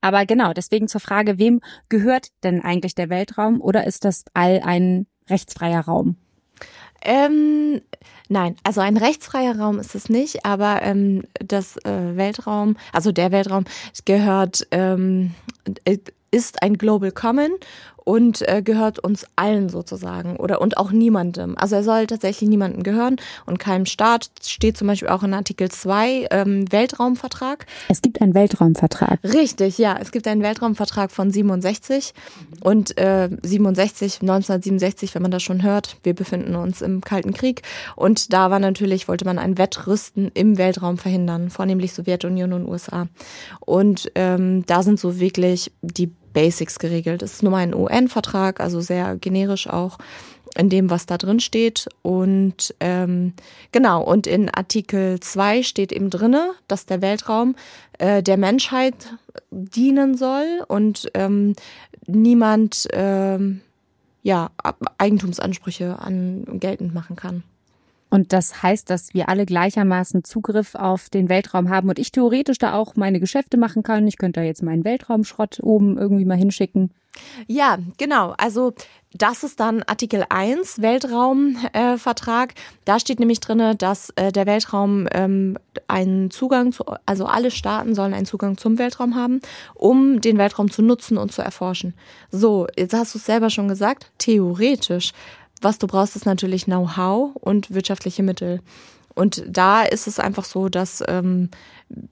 Aber 0.00 0.26
genau, 0.26 0.52
deswegen 0.52 0.88
zur 0.88 1.00
Frage, 1.00 1.38
wem 1.38 1.60
gehört 1.88 2.28
denn 2.42 2.62
eigentlich 2.62 2.94
der 2.94 3.10
Weltraum 3.10 3.60
oder 3.60 3.86
ist 3.86 4.04
das 4.04 4.24
all 4.34 4.60
ein 4.64 5.06
rechtsfreier 5.28 5.80
Raum? 5.80 6.16
Ähm, 7.04 7.80
nein, 8.28 8.56
also 8.62 8.80
ein 8.80 8.96
rechtsfreier 8.96 9.58
Raum 9.58 9.78
ist 9.78 9.94
es 9.94 10.08
nicht, 10.08 10.44
aber 10.44 10.82
ähm, 10.82 11.22
das 11.34 11.76
äh, 11.78 12.16
Weltraum, 12.16 12.76
also 12.92 13.12
der 13.12 13.32
Weltraum 13.32 13.64
gehört, 14.04 14.66
ähm, 14.70 15.34
ist 16.30 16.62
ein 16.62 16.78
Global 16.78 17.12
Common 17.12 17.50
und 18.04 18.46
äh, 18.48 18.62
gehört 18.62 18.98
uns 18.98 19.26
allen 19.36 19.68
sozusagen 19.68 20.36
oder 20.36 20.60
und 20.60 20.76
auch 20.76 20.92
niemandem. 20.92 21.56
Also 21.56 21.76
er 21.76 21.84
soll 21.84 22.06
tatsächlich 22.06 22.48
niemandem 22.48 22.82
gehören 22.82 23.16
und 23.46 23.58
keinem 23.58 23.86
Staat. 23.86 24.30
Steht 24.44 24.76
zum 24.76 24.88
Beispiel 24.88 25.08
auch 25.08 25.22
in 25.22 25.34
Artikel 25.34 25.70
2 25.70 26.28
ähm, 26.30 26.70
Weltraumvertrag. 26.70 27.66
Es 27.88 28.02
gibt 28.02 28.20
einen 28.20 28.34
Weltraumvertrag. 28.34 29.20
Richtig, 29.24 29.78
ja. 29.78 29.96
Es 30.00 30.12
gibt 30.12 30.26
einen 30.26 30.42
Weltraumvertrag 30.42 31.10
von 31.10 31.30
67 31.30 32.14
und 32.60 32.98
äh, 32.98 33.28
67, 33.42 34.20
1967, 34.22 35.14
wenn 35.14 35.22
man 35.22 35.30
das 35.30 35.42
schon 35.42 35.62
hört. 35.62 35.96
Wir 36.02 36.14
befinden 36.14 36.56
uns 36.56 36.82
im 36.82 37.00
Kalten 37.00 37.32
Krieg 37.32 37.62
und 37.96 38.32
da 38.32 38.50
war 38.50 38.58
natürlich, 38.58 39.08
wollte 39.08 39.24
man 39.24 39.38
ein 39.38 39.58
Wettrüsten 39.58 40.30
im 40.34 40.58
Weltraum 40.58 40.98
verhindern, 40.98 41.50
vornehmlich 41.50 41.92
Sowjetunion 41.92 42.52
und 42.52 42.68
USA. 42.68 43.08
Und 43.60 44.10
ähm, 44.14 44.64
da 44.66 44.82
sind 44.82 44.98
so 44.98 45.20
wirklich 45.20 45.72
die 45.82 46.10
Basics 46.32 46.78
geregelt. 46.78 47.22
Es 47.22 47.34
ist 47.34 47.42
nur 47.42 47.52
mal 47.52 47.58
ein 47.58 47.74
UN-Vertrag, 47.74 48.60
also 48.60 48.80
sehr 48.80 49.16
generisch 49.16 49.68
auch 49.68 49.98
in 50.56 50.68
dem, 50.68 50.90
was 50.90 51.06
da 51.06 51.18
drin 51.18 51.40
steht. 51.40 51.88
Und 52.02 52.74
ähm, 52.80 53.34
genau, 53.72 54.02
und 54.02 54.26
in 54.26 54.48
Artikel 54.50 55.20
2 55.20 55.62
steht 55.62 55.92
eben 55.92 56.10
drinne, 56.10 56.52
dass 56.68 56.86
der 56.86 57.00
Weltraum 57.02 57.54
äh, 57.98 58.22
der 58.22 58.36
Menschheit 58.36 59.14
dienen 59.50 60.16
soll 60.16 60.64
und 60.68 61.10
ähm, 61.14 61.54
niemand 62.06 62.88
ähm, 62.92 63.60
ja, 64.22 64.50
Eigentumsansprüche 64.98 65.98
an 65.98 66.44
geltend 66.60 66.94
machen 66.94 67.16
kann. 67.16 67.42
Und 68.12 68.34
das 68.34 68.62
heißt, 68.62 68.90
dass 68.90 69.14
wir 69.14 69.30
alle 69.30 69.46
gleichermaßen 69.46 70.22
Zugriff 70.22 70.74
auf 70.74 71.08
den 71.08 71.30
Weltraum 71.30 71.70
haben 71.70 71.88
und 71.88 71.98
ich 71.98 72.12
theoretisch 72.12 72.58
da 72.58 72.74
auch 72.74 72.94
meine 72.94 73.20
Geschäfte 73.20 73.56
machen 73.56 73.82
kann. 73.82 74.06
Ich 74.06 74.18
könnte 74.18 74.40
da 74.40 74.44
jetzt 74.44 74.62
meinen 74.62 74.84
Weltraumschrott 74.84 75.60
oben 75.62 75.96
irgendwie 75.96 76.26
mal 76.26 76.36
hinschicken. 76.36 76.90
Ja, 77.46 77.78
genau. 77.96 78.34
Also 78.36 78.74
das 79.14 79.44
ist 79.44 79.60
dann 79.60 79.82
Artikel 79.82 80.26
1 80.28 80.82
Weltraumvertrag. 80.82 82.50
Äh, 82.50 82.54
da 82.84 83.00
steht 83.00 83.18
nämlich 83.18 83.40
drinne, 83.40 83.76
dass 83.76 84.10
äh, 84.16 84.30
der 84.30 84.44
Weltraum 84.44 85.08
ähm, 85.12 85.56
einen 85.88 86.30
Zugang 86.30 86.72
zu, 86.72 86.84
also 87.06 87.24
alle 87.24 87.50
Staaten 87.50 87.94
sollen 87.94 88.12
einen 88.12 88.26
Zugang 88.26 88.58
zum 88.58 88.78
Weltraum 88.78 89.14
haben, 89.14 89.40
um 89.74 90.20
den 90.20 90.36
Weltraum 90.36 90.70
zu 90.70 90.82
nutzen 90.82 91.16
und 91.16 91.32
zu 91.32 91.40
erforschen. 91.40 91.94
So, 92.30 92.66
jetzt 92.76 92.92
hast 92.92 93.14
du 93.14 93.18
es 93.18 93.24
selber 93.24 93.48
schon 93.48 93.68
gesagt, 93.68 94.10
theoretisch 94.18 95.12
was 95.62 95.78
du 95.78 95.86
brauchst, 95.86 96.16
ist 96.16 96.26
natürlich 96.26 96.64
Know-how 96.64 97.34
und 97.36 97.72
wirtschaftliche 97.74 98.22
Mittel. 98.22 98.60
Und 99.14 99.44
da 99.46 99.82
ist 99.82 100.06
es 100.06 100.18
einfach 100.18 100.44
so, 100.44 100.68
dass 100.68 101.02
ähm, 101.06 101.50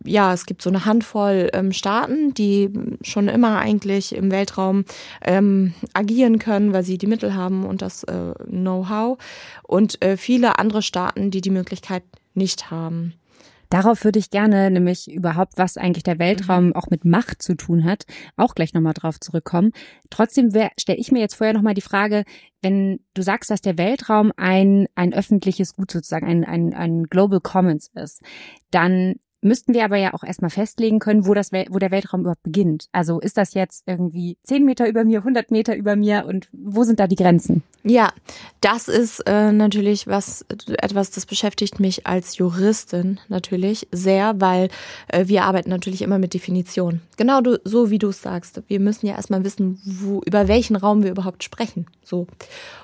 ja, 0.04 0.32
es 0.32 0.46
gibt 0.46 0.62
so 0.62 0.70
eine 0.70 0.84
Handvoll 0.84 1.48
ähm, 1.52 1.72
Staaten, 1.72 2.34
die 2.34 2.70
schon 3.02 3.28
immer 3.28 3.58
eigentlich 3.58 4.14
im 4.14 4.30
Weltraum 4.30 4.84
ähm, 5.22 5.74
agieren 5.94 6.38
können, 6.38 6.72
weil 6.72 6.84
sie 6.84 6.98
die 6.98 7.06
Mittel 7.06 7.34
haben 7.34 7.64
und 7.64 7.80
das 7.82 8.04
äh, 8.04 8.34
Know-how. 8.48 9.18
Und 9.62 10.02
äh, 10.04 10.16
viele 10.16 10.58
andere 10.58 10.82
Staaten, 10.82 11.30
die 11.30 11.40
die 11.40 11.50
Möglichkeit 11.50 12.02
nicht 12.34 12.70
haben. 12.70 13.14
Darauf 13.70 14.04
würde 14.04 14.18
ich 14.18 14.30
gerne 14.30 14.70
nämlich 14.70 15.10
überhaupt, 15.10 15.54
was 15.56 15.76
eigentlich 15.76 16.02
der 16.02 16.18
Weltraum 16.18 16.66
mhm. 16.66 16.76
auch 16.76 16.90
mit 16.90 17.04
Macht 17.04 17.40
zu 17.40 17.54
tun 17.54 17.84
hat, 17.84 18.04
auch 18.36 18.54
gleich 18.54 18.74
nochmal 18.74 18.94
drauf 18.94 19.18
zurückkommen. 19.20 19.70
Trotzdem 20.10 20.50
stelle 20.78 20.98
ich 20.98 21.12
mir 21.12 21.20
jetzt 21.20 21.34
vorher 21.34 21.54
nochmal 21.54 21.74
die 21.74 21.80
Frage, 21.80 22.24
wenn 22.62 23.00
du 23.14 23.22
sagst, 23.22 23.50
dass 23.50 23.62
der 23.62 23.78
Weltraum 23.78 24.32
ein, 24.36 24.86
ein 24.94 25.14
öffentliches 25.14 25.74
Gut 25.74 25.90
sozusagen, 25.90 26.26
ein, 26.26 26.44
ein, 26.44 26.74
ein 26.74 27.04
Global 27.04 27.40
Commons 27.40 27.90
ist, 27.94 28.20
dann 28.70 29.14
müssten 29.42 29.74
wir 29.74 29.84
aber 29.84 29.96
ja 29.96 30.14
auch 30.14 30.24
erstmal 30.24 30.50
festlegen 30.50 30.98
können, 30.98 31.26
wo, 31.26 31.34
das, 31.34 31.52
wo 31.52 31.78
der 31.78 31.90
Weltraum 31.90 32.20
überhaupt 32.20 32.42
beginnt. 32.42 32.88
Also 32.92 33.20
ist 33.20 33.36
das 33.36 33.54
jetzt 33.54 33.84
irgendwie 33.86 34.38
10 34.44 34.64
Meter 34.64 34.88
über 34.88 35.04
mir, 35.04 35.18
100 35.18 35.50
Meter 35.50 35.76
über 35.76 35.96
mir 35.96 36.26
und 36.26 36.48
wo 36.52 36.84
sind 36.84 37.00
da 37.00 37.06
die 37.06 37.16
Grenzen? 37.16 37.62
Ja, 37.82 38.12
das 38.60 38.88
ist 38.88 39.20
äh, 39.20 39.52
natürlich 39.52 40.06
was, 40.06 40.44
etwas, 40.68 41.10
das 41.10 41.24
beschäftigt 41.24 41.80
mich 41.80 42.06
als 42.06 42.36
Juristin 42.36 43.20
natürlich 43.28 43.88
sehr, 43.90 44.38
weil 44.38 44.68
äh, 45.08 45.26
wir 45.28 45.44
arbeiten 45.44 45.70
natürlich 45.70 46.02
immer 46.02 46.18
mit 46.18 46.34
Definition. 46.34 47.00
Genau 47.16 47.40
du, 47.40 47.58
so 47.64 47.90
wie 47.90 47.98
du 47.98 48.08
es 48.08 48.20
sagst. 48.20 48.62
Wir 48.66 48.80
müssen 48.80 49.06
ja 49.06 49.14
erstmal 49.14 49.44
wissen, 49.44 49.80
wo, 49.84 50.20
über 50.26 50.46
welchen 50.48 50.76
Raum 50.76 51.02
wir 51.02 51.10
überhaupt 51.10 51.42
sprechen. 51.42 51.86
So. 52.04 52.26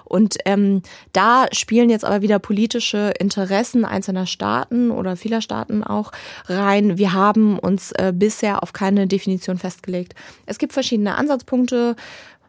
Und 0.04 0.36
ähm, 0.44 0.82
da 1.12 1.46
spielen 1.52 1.90
jetzt 1.90 2.04
aber 2.04 2.22
wieder 2.22 2.38
politische 2.38 3.12
Interessen 3.18 3.84
einzelner 3.84 4.26
Staaten 4.26 4.90
oder 4.90 5.16
vieler 5.16 5.40
Staaten 5.40 5.82
auch 5.82 6.12
rein. 6.48 6.98
Wir 6.98 7.12
haben 7.12 7.58
uns 7.58 7.92
äh, 7.92 8.12
bisher 8.14 8.62
auf 8.62 8.72
keine 8.72 9.06
Definition 9.06 9.58
festgelegt. 9.58 10.14
Es 10.46 10.58
gibt 10.58 10.72
verschiedene 10.72 11.16
Ansatzpunkte. 11.16 11.96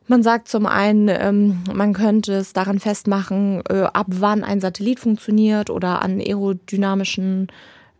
Man 0.08 0.24
sagt 0.24 0.48
zum 0.48 0.66
einen, 0.66 1.10
ähm, 1.10 1.64
man 1.74 1.94
könnte 1.94 2.34
es 2.36 2.54
daran 2.54 2.80
festmachen, 2.80 3.62
äh, 3.70 3.82
ab 3.82 4.08
wann 4.10 4.44
ein 4.44 4.62
Satellit 4.62 5.00
funktioniert 5.00 5.70
oder 5.70 6.02
an 6.02 6.22
aerodynamischen, 6.22 7.48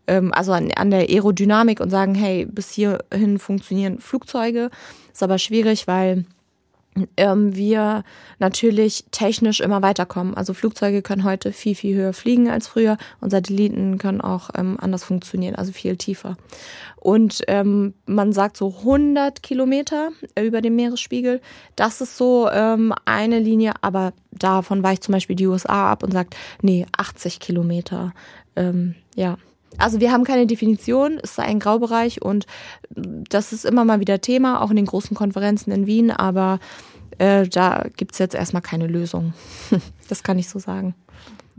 ähm, 0.08 0.34
also 0.34 0.54
an, 0.54 0.72
an 0.72 0.90
der 0.90 1.10
Aerodynamik 1.10 1.82
und 1.82 1.90
sagen, 1.90 2.16
hey, 2.16 2.46
bis 2.46 2.72
hierhin 2.72 3.40
funktionieren 3.40 4.00
Flugzeuge. 4.00 4.70
Ist 5.12 5.24
aber 5.24 5.38
schwierig, 5.38 5.88
weil 5.88 6.26
ähm, 7.18 7.56
wir 7.56 8.04
natürlich 8.40 9.06
technisch 9.12 9.60
immer 9.60 9.82
weiterkommen. 9.82 10.36
Also 10.36 10.54
Flugzeuge 10.54 11.02
können 11.02 11.24
heute 11.24 11.52
viel, 11.52 11.76
viel 11.76 11.96
höher 11.96 12.14
fliegen 12.14 12.50
als 12.50 12.68
früher 12.68 12.98
und 13.22 13.30
Satelliten 13.30 13.98
können 13.98 14.22
auch 14.22 14.50
ähm, 14.58 14.78
anders 14.80 15.04
funktionieren, 15.04 15.56
also 15.56 15.72
viel 15.72 15.98
tiefer. 15.98 16.38
Und 16.98 17.44
ähm, 17.48 17.94
man 18.06 18.34
sagt 18.34 18.58
so 18.58 18.76
100 18.80 19.44
Kilometer 19.44 20.10
über 20.40 20.62
dem 20.62 20.76
Meeresspiegel. 20.76 21.42
Das 21.76 22.02
ist 22.02 22.18
so 22.18 22.50
ähm, 22.52 22.94
eine 23.06 23.40
Linie, 23.40 23.74
aber 23.82 24.14
davon 24.32 24.84
weicht 24.84 25.04
zum 25.04 25.14
Beispiel 25.14 25.36
die 25.36 25.48
USA 25.48 25.92
ab 25.92 26.04
und 26.04 26.12
sagt, 26.12 26.36
nee, 26.62 26.86
80 26.98 27.40
Kilometer. 27.40 28.14
Ähm, 28.56 28.96
ja, 29.16 29.38
also 29.78 30.00
wir 30.00 30.12
haben 30.12 30.24
keine 30.24 30.48
Definition, 30.48 31.20
es 31.22 31.36
sei 31.36 31.44
ein 31.44 31.60
Graubereich 31.60 32.22
und 32.22 32.46
das 32.90 33.54
ist 33.54 33.66
immer 33.66 33.86
mal 33.86 34.00
wieder 34.00 34.22
Thema, 34.22 34.62
auch 34.62 34.70
in 34.70 34.76
den 34.76 34.86
großen 34.86 35.16
Konferenzen 35.16 35.72
in 35.72 35.86
Wien, 35.86 36.12
aber 36.12 36.60
äh, 37.18 37.48
da 37.48 37.86
gibt's 37.96 38.20
jetzt 38.20 38.36
erstmal 38.36 38.62
keine 38.62 38.88
Lösung. 38.88 39.34
das 40.10 40.24
kann 40.24 40.40
ich 40.40 40.50
so 40.50 40.60
sagen. 40.60 40.96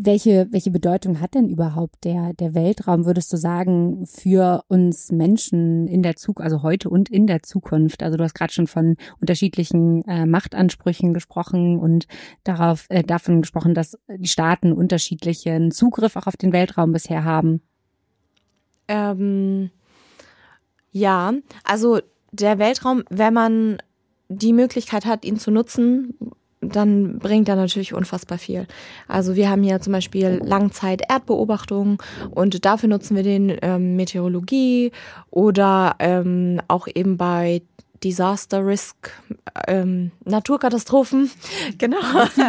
Welche, 0.01 0.47
welche 0.53 0.71
Bedeutung 0.71 1.21
hat 1.21 1.35
denn 1.35 1.49
überhaupt 1.49 2.05
der, 2.05 2.33
der 2.33 2.55
Weltraum, 2.55 3.05
würdest 3.05 3.33
du 3.33 3.37
sagen, 3.37 4.07
für 4.07 4.63
uns 4.69 5.11
Menschen 5.11 5.89
in 5.89 6.05
der 6.05 6.15
Zukunft, 6.15 6.45
also 6.45 6.63
heute 6.63 6.89
und 6.89 7.09
in 7.09 7.27
der 7.27 7.43
Zukunft? 7.43 8.05
Also 8.05 8.17
du 8.17 8.23
hast 8.23 8.35
gerade 8.35 8.53
schon 8.53 8.69
von 8.69 8.95
unterschiedlichen 9.21 10.03
äh, 10.07 10.25
Machtansprüchen 10.25 11.15
gesprochen 11.15 11.81
und 11.81 12.07
darauf, 12.45 12.87
äh, 12.91 13.03
davon 13.03 13.41
gesprochen, 13.41 13.75
dass 13.75 13.99
die 14.09 14.29
Staaten 14.29 14.73
unterschiedlichen 14.73 15.73
Zugriff 15.73 16.15
auch 16.15 16.29
auf 16.29 16.37
den 16.37 16.53
Weltraum 16.53 16.93
bisher 16.93 17.25
haben. 17.25 17.63
Ähm, 18.89 19.71
ja, 20.91 21.33
also 21.65 22.01
der 22.33 22.59
Weltraum, 22.59 23.05
wenn 23.11 23.35
man 23.35 23.79
die 24.29 24.53
Möglichkeit 24.53 25.07
hat, 25.07 25.25
ihn 25.25 25.39
zu 25.39 25.51
nutzen, 25.51 26.15
dann 26.61 27.19
bringt 27.19 27.49
er 27.49 27.57
natürlich 27.57 27.95
unfassbar 27.95 28.39
viel. 28.39 28.67
Also 29.07 29.37
wir 29.37 29.49
haben 29.49 29.63
hier 29.63 29.81
zum 29.81 29.93
Beispiel 29.93 30.41
Langzeit-Erdbeobachtungen 30.43 31.99
und 32.31 32.65
dafür 32.65 32.89
nutzen 32.89 33.17
wir 33.17 33.23
den 33.23 33.57
ähm, 33.63 33.97
Meteorologie 33.97 34.91
oder 35.31 35.95
ähm, 36.01 36.61
auch 36.67 36.89
eben 36.93 37.17
bei 37.17 37.63
Disaster 38.05 38.65
Risk, 38.65 39.11
ähm, 39.67 40.13
Naturkatastrophen, 40.25 41.31
genau. 41.79 41.99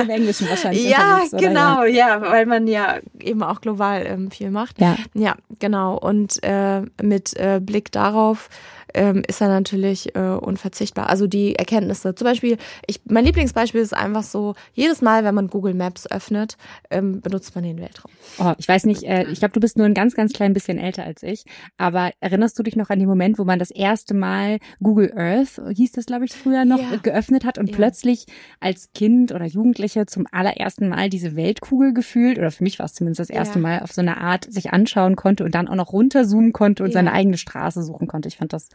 Im 0.02 0.10
Englischen 0.10 0.50
wahrscheinlich. 0.50 0.90
Ja, 0.90 1.22
genau, 1.32 1.84
ja? 1.84 2.20
ja? 2.20 2.22
weil 2.22 2.46
man 2.46 2.68
ja 2.68 3.00
eben 3.20 3.44
auch 3.44 3.62
global 3.62 4.06
ähm, 4.06 4.32
viel 4.32 4.52
macht. 4.52 4.80
Ja, 4.80 4.98
ja 5.14 5.36
genau. 5.60 5.98
Und 5.98 6.44
äh, 6.44 6.82
mit 7.02 7.36
äh, 7.38 7.60
Blick 7.62 7.92
darauf 7.92 8.50
ähm, 8.94 9.24
ist 9.28 9.42
er 9.42 9.48
natürlich 9.48 10.16
äh, 10.16 10.20
unverzichtbar. 10.20 11.10
Also 11.10 11.28
die 11.28 11.56
Erkenntnisse. 11.56 12.16
Zum 12.16 12.26
Beispiel, 12.26 12.58
ich, 12.88 13.02
mein 13.06 13.26
Lieblingsbeispiel 13.26 13.82
ist 13.82 13.94
einfach 13.94 14.24
so, 14.24 14.56
jedes 14.74 15.02
Mal, 15.02 15.24
wenn 15.24 15.36
man 15.36 15.48
Google 15.48 15.74
Maps 15.74 16.10
öffnet, 16.10 16.58
ähm, 16.90 17.22
benutzt 17.22 17.56
man 17.56 17.64
den 17.64 17.80
Weltraum. 17.80 18.12
Oh, 18.40 18.54
ich 18.58 18.68
weiß 18.68 18.86
nicht, 18.86 19.04
äh, 19.04 19.26
ich 19.32 19.40
glaube, 19.40 19.54
du 19.54 19.60
bist 19.60 19.78
nur 19.78 19.86
ein 19.86 19.94
ganz, 19.94 20.16
ganz 20.16 20.34
klein 20.34 20.54
bisschen 20.54 20.78
älter 20.78 21.04
als 21.04 21.24
ich. 21.24 21.44
Aber 21.78 22.12
erinnerst 22.20 22.58
du 22.58 22.64
dich 22.64 22.76
noch 22.76 22.90
an 22.90 23.00
den 23.00 23.08
Moment, 23.08 23.40
wo 23.40 23.44
man 23.44 23.60
das 23.60 23.72
erste 23.72 24.14
Mal 24.14 24.60
Google 24.82 25.14
Earth, 25.16 25.62
hieß 25.74 25.92
das, 25.94 26.06
glaube 26.06 26.26
ich, 26.26 26.34
früher 26.34 26.66
noch, 26.66 26.80
ja. 26.80 26.98
geöffnet 27.02 27.46
hat 27.46 27.58
und 27.58 27.70
ja. 27.70 27.76
plötzlich 27.76 28.26
als 28.60 28.92
Kind 28.94 29.32
oder 29.32 29.46
Jugendliche 29.46 30.06
zum 30.06 30.26
allerersten 30.32 30.90
Mal 30.90 31.10
diese 31.10 31.36
Weltkugel 31.36 31.94
gefühlt, 31.94 32.38
oder 32.38 32.52
für 32.52 32.64
mich 32.64 32.80
war 32.80 32.86
es 32.86 32.94
zumindest 32.94 33.20
das 33.20 33.30
erste 33.30 33.60
ja. 33.60 33.64
Mal, 33.64 33.80
auf 33.80 33.92
so 33.92 34.02
eine 34.02 34.18
Art 34.18 34.52
sich 34.52 34.72
anschauen 34.72 35.16
konnte 35.16 35.44
und 35.44 35.56
dann 35.56 35.68
auch 35.68 35.76
noch 35.76 35.94
runterzoomen 35.94 36.54
konnte 36.54 36.84
und 36.84 36.92
seine 36.92 37.12
eigene 37.12 37.38
Straße 37.38 37.84
suchen 37.84 38.08
konnte. 38.08 38.28
Ich 38.28 38.38
fand 38.38 38.54
das 38.54 38.70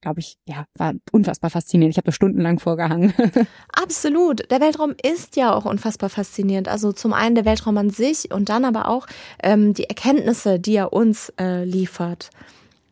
glaube 0.00 0.20
ich, 0.20 0.36
ja, 0.46 0.64
war 0.74 0.94
unfassbar 1.12 1.50
faszinierend. 1.50 1.92
Ich 1.92 1.96
habe 1.98 2.06
da 2.06 2.12
stundenlang 2.12 2.58
vorgehangen. 2.58 3.12
Absolut. 3.72 4.50
Der 4.50 4.60
Weltraum 4.60 4.94
ist 5.02 5.36
ja 5.36 5.52
auch 5.52 5.64
unfassbar 5.64 6.08
faszinierend. 6.08 6.68
Also 6.68 6.92
zum 6.92 7.12
einen 7.12 7.34
der 7.34 7.44
Weltraum 7.44 7.76
an 7.78 7.90
sich 7.90 8.32
und 8.32 8.48
dann 8.48 8.64
aber 8.64 8.88
auch 8.88 9.06
ähm, 9.42 9.74
die 9.74 9.84
Erkenntnisse, 9.84 10.60
die 10.60 10.76
er 10.76 10.92
uns 10.92 11.32
äh, 11.40 11.64
liefert. 11.64 12.30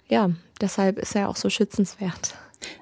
Ja, 0.09 0.31
deshalb 0.61 0.99
ist 0.99 1.15
er 1.15 1.29
auch 1.29 1.37
so 1.37 1.49
schützenswert. 1.49 2.35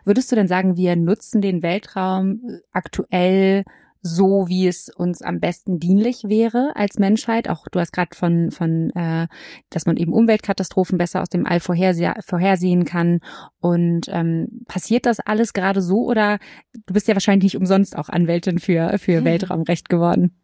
Würdest 0.05 0.31
du 0.33 0.37
denn 0.37 0.49
sagen, 0.49 0.77
wir 0.77 0.97
nutzen 0.97 1.43
den 1.43 1.63
Weltraum 1.63 2.61
aktuell 2.73 3.65
so, 4.07 4.49
wie 4.49 4.69
es 4.69 4.91
uns 4.95 5.23
am 5.23 5.41
besten 5.41 5.79
dienlich 5.79 6.25
wäre 6.25 6.73
als 6.77 6.99
Menschheit. 6.99 7.49
Auch 7.49 7.67
du 7.73 7.81
hast 7.81 7.93
gerade 7.93 8.15
von, 8.15 8.51
von 8.51 8.91
äh, 8.91 9.29
dass 9.71 9.87
man 9.87 9.97
eben 9.97 10.13
Umweltkatastrophen 10.13 10.99
besser 10.99 11.23
aus 11.23 11.31
dem 11.31 11.47
All 11.47 11.59
vorherse 11.59 12.13
vorhersehen 12.21 12.85
kann. 12.85 13.21
Und 13.61 14.09
ähm, 14.11 14.61
passiert 14.69 15.07
das 15.07 15.21
alles 15.21 15.55
gerade 15.55 15.81
so 15.81 16.05
oder 16.05 16.39
du 16.87 16.93
bist 16.93 17.09
ja 17.09 17.15
wahrscheinlich 17.15 17.55
nicht 17.55 17.57
umsonst 17.57 17.97
auch 17.97 18.11
Anwältin 18.11 18.59
für, 18.59 18.99
für 18.99 19.25
Weltraumrecht 19.25 19.89
geworden? 19.89 20.44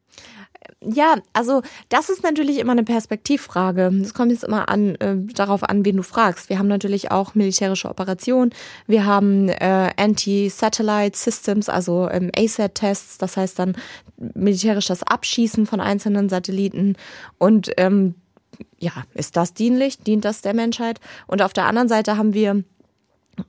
Ja, 0.82 1.16
also 1.32 1.62
das 1.88 2.10
ist 2.10 2.22
natürlich 2.22 2.58
immer 2.58 2.72
eine 2.72 2.84
Perspektivfrage. 2.84 3.92
Es 4.02 4.14
kommt 4.14 4.32
jetzt 4.32 4.44
immer 4.44 4.68
an 4.68 4.94
äh, 4.96 5.16
darauf 5.34 5.62
an, 5.62 5.84
wen 5.84 5.96
du 5.96 6.02
fragst. 6.02 6.48
Wir 6.48 6.58
haben 6.58 6.68
natürlich 6.68 7.10
auch 7.10 7.34
militärische 7.34 7.88
Operationen. 7.88 8.50
Wir 8.86 9.04
haben 9.04 9.48
äh, 9.48 9.90
Anti-Satellite 9.96 11.16
Systems, 11.18 11.68
also 11.68 12.08
ähm, 12.10 12.30
ASAT-Tests, 12.36 13.18
das 13.18 13.36
heißt 13.36 13.58
dann 13.58 13.76
militärisches 14.16 15.02
Abschießen 15.02 15.66
von 15.66 15.80
einzelnen 15.80 16.28
Satelliten. 16.28 16.96
Und 17.38 17.72
ähm, 17.76 18.14
ja, 18.78 18.92
ist 19.14 19.36
das 19.36 19.54
dienlich? 19.54 19.98
Dient 19.98 20.24
das 20.24 20.42
der 20.42 20.54
Menschheit? 20.54 21.00
Und 21.26 21.42
auf 21.42 21.52
der 21.52 21.66
anderen 21.66 21.88
Seite 21.88 22.16
haben 22.16 22.34
wir 22.34 22.64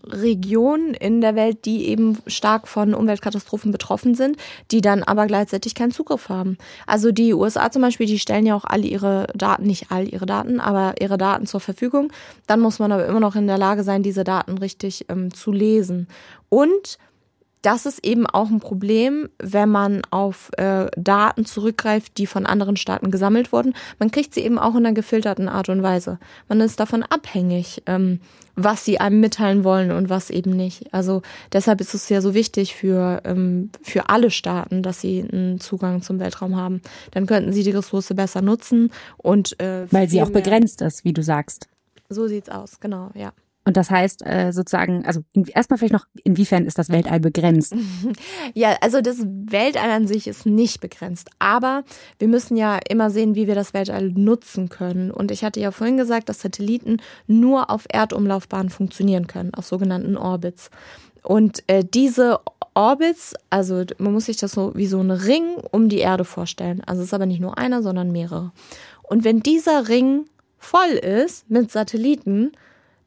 Regionen 0.04 0.94
in 0.94 1.22
der 1.22 1.36
Welt, 1.36 1.66
die 1.66 1.88
eben 1.88 2.18
stark 2.28 2.68
von 2.68 2.94
Umweltkatastrophen 2.94 3.72
betroffen 3.72 4.16
sind, 4.16 4.38
die 4.72 4.82
dann 4.82 5.04
aber 5.04 5.28
gleichzeitig 5.28 5.76
keinen 5.76 5.92
Zugriff 5.92 6.30
haben. 6.30 6.58
Also 6.88 7.12
die 7.12 7.34
USA 7.34 7.72
zum 7.72 7.82
Beispiel, 7.82 8.08
die 8.08 8.20
stellen 8.20 8.46
ja 8.46 8.56
auch 8.56 8.66
all 8.66 8.86
ihre 8.86 9.28
Daten, 9.36 9.64
nicht 9.64 9.88
all 9.90 10.08
ihre 10.08 10.26
Daten, 10.26 10.60
aber 10.60 10.96
ihre 11.00 11.18
Daten 11.18 11.46
zur 11.46 11.60
Verfügung. 11.60 12.12
Dann 12.48 12.60
muss 12.60 12.80
man 12.80 12.92
aber 12.92 13.06
immer 13.06 13.20
noch 13.20 13.36
in 13.36 13.48
der 13.48 13.58
Lage 13.58 13.84
sein, 13.84 14.04
diese 14.04 14.24
Daten 14.24 14.58
richtig 14.58 15.06
ähm, 15.10 15.34
zu 15.34 15.52
lesen. 15.52 16.08
Und 16.50 16.98
das 17.62 17.86
ist 17.86 18.06
eben 18.06 18.26
auch 18.26 18.50
ein 18.50 18.60
Problem, 18.60 19.30
wenn 19.38 19.70
man 19.70 20.02
auf 20.10 20.52
äh, 20.58 20.88
Daten 20.98 21.46
zurückgreift, 21.46 22.18
die 22.18 22.26
von 22.26 22.46
anderen 22.46 22.76
Staaten 22.76 23.12
gesammelt 23.12 23.52
wurden. 23.52 23.74
Man 24.00 24.12
kriegt 24.12 24.34
sie 24.34 24.42
eben 24.42 24.58
auch 24.58 24.72
in 24.72 24.86
einer 24.86 24.94
gefilterten 24.94 25.48
Art 25.48 25.70
und 25.70 25.84
Weise. 25.84 26.20
Man 26.48 26.60
ist 26.62 26.80
davon 26.80 27.04
abhängig, 27.04 27.84
ähm, 27.86 28.20
was 28.56 28.84
sie 28.84 29.00
einem 29.00 29.20
mitteilen 29.20 29.64
wollen 29.64 29.92
und 29.92 30.10
was 30.10 30.30
eben 30.30 30.52
nicht. 30.52 30.94
Also 30.94 31.22
deshalb 31.54 31.82
ist 31.82 31.94
es 31.94 32.10
ja 32.10 32.22
so 32.22 32.34
wichtig 32.34 32.76
für, 32.76 33.22
ähm, 33.26 33.70
für 33.82 34.10
alle 34.10 34.32
Staaten, 34.32 34.82
dass 34.82 35.02
sie 35.02 35.26
einen 35.32 35.60
Zugang 35.60 36.02
zum 36.02 36.20
Weltraum 36.20 36.56
haben. 36.56 36.82
Dann 37.12 37.28
könnten 37.28 37.54
sie 37.54 37.64
die 37.64 37.72
Ressource 37.72 38.14
besser 38.16 38.42
nutzen 38.42 38.92
und 39.18 39.60
äh, 39.60 39.86
weil 39.92 40.10
sie 40.10 40.22
auch 40.22 40.32
begrenzt 40.32 40.82
ist, 40.82 41.06
wie 41.06 41.14
du 41.14 41.24
sagst. 41.24 41.68
So 42.10 42.28
sieht's 42.28 42.50
aus, 42.50 42.80
genau, 42.80 43.12
ja. 43.14 43.32
Und 43.64 43.78
das 43.78 43.92
heißt 43.92 44.26
äh, 44.26 44.52
sozusagen, 44.52 45.06
also 45.06 45.22
erstmal 45.54 45.78
vielleicht 45.78 45.94
noch, 45.94 46.06
inwiefern 46.24 46.66
ist 46.66 46.80
das 46.80 46.90
Weltall 46.90 47.20
begrenzt? 47.20 47.76
Ja, 48.54 48.76
also 48.82 49.02
das 49.02 49.20
Weltall 49.20 49.90
an 49.92 50.08
sich 50.08 50.28
ist 50.28 50.46
nicht 50.46 50.82
begrenzt. 50.82 51.30
Aber 51.40 51.84
wir 52.20 52.28
müssen 52.28 52.58
ja 52.58 52.80
immer 52.90 53.10
sehen, 53.10 53.36
wie 53.36 53.48
wir 53.48 53.56
das 53.56 53.74
Weltall 53.74 54.10
nutzen 54.10 54.70
können. 54.70 55.12
Und 55.12 55.32
ich 55.32 55.44
hatte 55.44 55.60
ja 55.60 55.72
vorhin 55.72 55.98
gesagt, 55.98 56.28
dass 56.28 56.42
Satelliten 56.42 56.98
nur 57.28 57.70
auf 57.70 57.86
Erdumlaufbahnen 57.88 58.70
funktionieren 58.70 59.28
können, 59.28 59.54
auf 59.54 59.66
sogenannten 59.66 60.18
Orbits. 60.18 60.70
Und 61.24 61.64
äh, 61.68 61.84
diese 61.86 62.40
Orbits, 62.74 63.36
also 63.50 63.84
man 64.00 64.14
muss 64.14 64.26
sich 64.26 64.38
das 64.38 64.52
so 64.54 64.74
wie 64.76 64.88
so 64.88 65.00
ein 65.00 65.12
Ring 65.12 65.56
um 65.72 65.88
die 65.88 66.00
Erde 66.00 66.26
vorstellen. 66.26 66.82
Also 66.86 67.02
es 67.02 67.10
ist 67.10 67.14
aber 67.14 67.26
nicht 67.26 67.42
nur 67.42 67.58
einer, 67.58 67.84
sondern 67.84 68.12
mehrere. 68.12 68.52
Und 69.04 69.24
wenn 69.24 69.42
dieser 69.42 69.88
Ring 69.88 70.26
voll 70.58 70.90
ist 70.90 71.50
mit 71.50 71.72
Satelliten, 71.72 72.52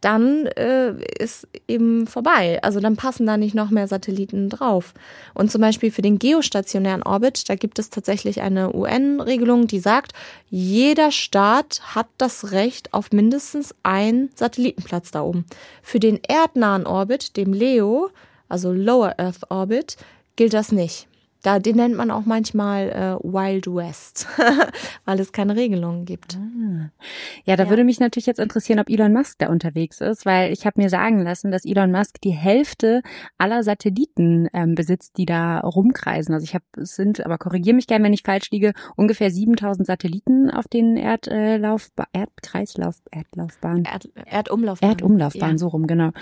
dann 0.04 0.46
äh, 0.46 0.92
ist 1.18 1.48
eben 1.66 2.06
vorbei. 2.06 2.62
Also 2.62 2.78
dann 2.78 2.96
passen 2.96 3.26
da 3.26 3.38
nicht 3.38 3.54
noch 3.54 3.70
mehr 3.70 3.88
Satelliten 3.88 4.50
drauf. 4.50 4.92
Und 5.32 5.50
zum 5.50 5.62
Beispiel 5.62 5.90
für 5.90 6.02
den 6.02 6.18
geostationären 6.18 7.02
Orbit, 7.02 7.48
da 7.48 7.54
gibt 7.54 7.78
es 7.78 7.88
tatsächlich 7.88 8.42
eine 8.42 8.74
UN-Regelung, 8.74 9.66
die 9.66 9.80
sagt, 9.80 10.12
jeder 10.50 11.10
Staat 11.10 11.80
hat 11.94 12.08
das 12.18 12.52
Recht 12.52 12.92
auf 12.92 13.12
mindestens 13.12 13.74
einen 13.82 14.28
Satellitenplatz 14.34 15.10
da 15.10 15.22
oben. 15.22 15.46
Für 15.82 16.00
den 16.00 16.20
erdnahen 16.22 16.86
Orbit, 16.86 17.38
dem 17.38 17.54
LEO, 17.54 18.10
also 18.48 18.72
Lower 18.72 19.14
Earth 19.18 19.50
Orbit, 19.50 19.96
gilt 20.36 20.52
das 20.52 20.70
nicht. 20.70 21.08
Da, 21.44 21.58
den 21.58 21.76
nennt 21.76 21.94
man 21.94 22.10
auch 22.10 22.24
manchmal 22.24 22.88
äh, 22.88 23.22
Wild 23.22 23.66
West, 23.66 24.26
weil 25.04 25.20
es 25.20 25.30
keine 25.30 25.54
Regelungen 25.56 26.06
gibt. 26.06 26.38
Ah. 26.38 26.88
Ja, 27.44 27.56
da 27.56 27.64
ja. 27.64 27.68
würde 27.68 27.84
mich 27.84 28.00
natürlich 28.00 28.24
jetzt 28.24 28.40
interessieren, 28.40 28.78
ob 28.78 28.88
Elon 28.88 29.12
Musk 29.12 29.40
da 29.40 29.50
unterwegs 29.50 30.00
ist, 30.00 30.24
weil 30.24 30.54
ich 30.54 30.64
habe 30.64 30.80
mir 30.80 30.88
sagen 30.88 31.20
lassen, 31.20 31.50
dass 31.50 31.66
Elon 31.66 31.92
Musk 31.92 32.18
die 32.22 32.30
Hälfte 32.30 33.02
aller 33.36 33.62
Satelliten 33.62 34.48
ähm, 34.54 34.74
besitzt, 34.74 35.18
die 35.18 35.26
da 35.26 35.60
rumkreisen. 35.60 36.32
Also 36.32 36.44
ich 36.44 36.54
habe, 36.54 36.64
es 36.78 36.96
sind, 36.96 37.22
aber 37.22 37.36
korrigiere 37.36 37.76
mich 37.76 37.88
gerne, 37.88 38.06
wenn 38.06 38.14
ich 38.14 38.22
falsch 38.22 38.50
liege, 38.50 38.72
ungefähr 38.96 39.30
7000 39.30 39.86
Satelliten 39.86 40.50
auf 40.50 40.66
den 40.66 40.96
Erdlauf, 40.96 41.90
Erdkreislauf, 42.14 43.02
Erdlaufbahn. 43.10 43.84
Erd, 43.84 44.08
Erdumlaufbahn. 44.24 44.88
Erdumlaufbahn, 44.88 45.50
ja. 45.50 45.58
so 45.58 45.68
rum, 45.68 45.86
genau. 45.86 46.12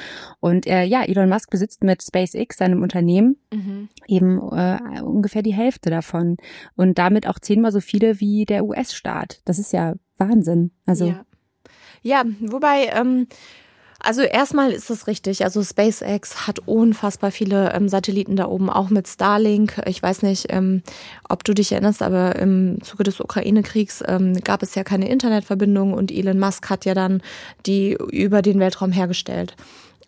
Und 0.41 0.67
äh, 0.67 0.83
ja, 0.83 1.05
Elon 1.05 1.29
Musk 1.29 1.49
besitzt 1.49 1.85
mit 1.85 2.03
SpaceX, 2.03 2.57
seinem 2.57 2.83
Unternehmen, 2.83 3.37
mhm. 3.53 3.89
eben 4.09 4.41
äh, 4.51 4.79
ungefähr 5.13 5.43
die 5.43 5.55
Hälfte 5.55 5.91
davon 5.91 6.37
und 6.77 6.99
damit 6.99 7.27
auch 7.27 7.39
zehnmal 7.39 7.73
so 7.73 7.81
viele 7.81 8.21
wie 8.21 8.45
der 8.45 8.65
US-Staat. 8.65 9.41
Das 9.45 9.59
ist 9.59 9.73
ja 9.73 9.95
Wahnsinn. 10.19 10.73
Also 10.87 11.07
ja, 11.07 11.25
ja 12.03 12.25
wobei 12.41 12.87
ähm, 12.93 13.27
also 14.05 14.23
erstmal 14.23 14.73
ist 14.73 14.91
es 14.91 15.07
richtig. 15.07 15.45
Also 15.45 15.63
SpaceX 15.63 16.49
hat 16.49 16.59
unfassbar 16.67 17.31
viele 17.31 17.73
ähm, 17.73 17.89
Satelliten 17.89 18.35
da 18.35 18.49
oben, 18.49 18.69
auch 18.69 18.91
mit 18.91 19.07
Starlink. 19.07 19.81
Ich 19.87 20.03
weiß 20.03 20.23
nicht, 20.23 20.47
ähm, 20.49 20.83
ob 21.29 21.45
du 21.45 21.55
dich 21.55 21.71
erinnerst, 21.71 22.03
aber 22.03 22.35
im 22.37 22.83
Zuge 22.83 23.05
des 23.05 23.21
Ukraine-Kriegs 23.21 24.03
ähm, 24.07 24.35
gab 24.43 24.63
es 24.65 24.75
ja 24.75 24.83
keine 24.83 25.09
Internetverbindung 25.09 25.95
und 25.95 26.11
Elon 26.11 26.41
Musk 26.41 26.69
hat 26.69 26.85
ja 26.85 26.95
dann 26.95 27.23
die 27.65 27.97
über 28.11 28.43
den 28.43 28.59
Weltraum 28.59 28.91
hergestellt. 28.91 29.55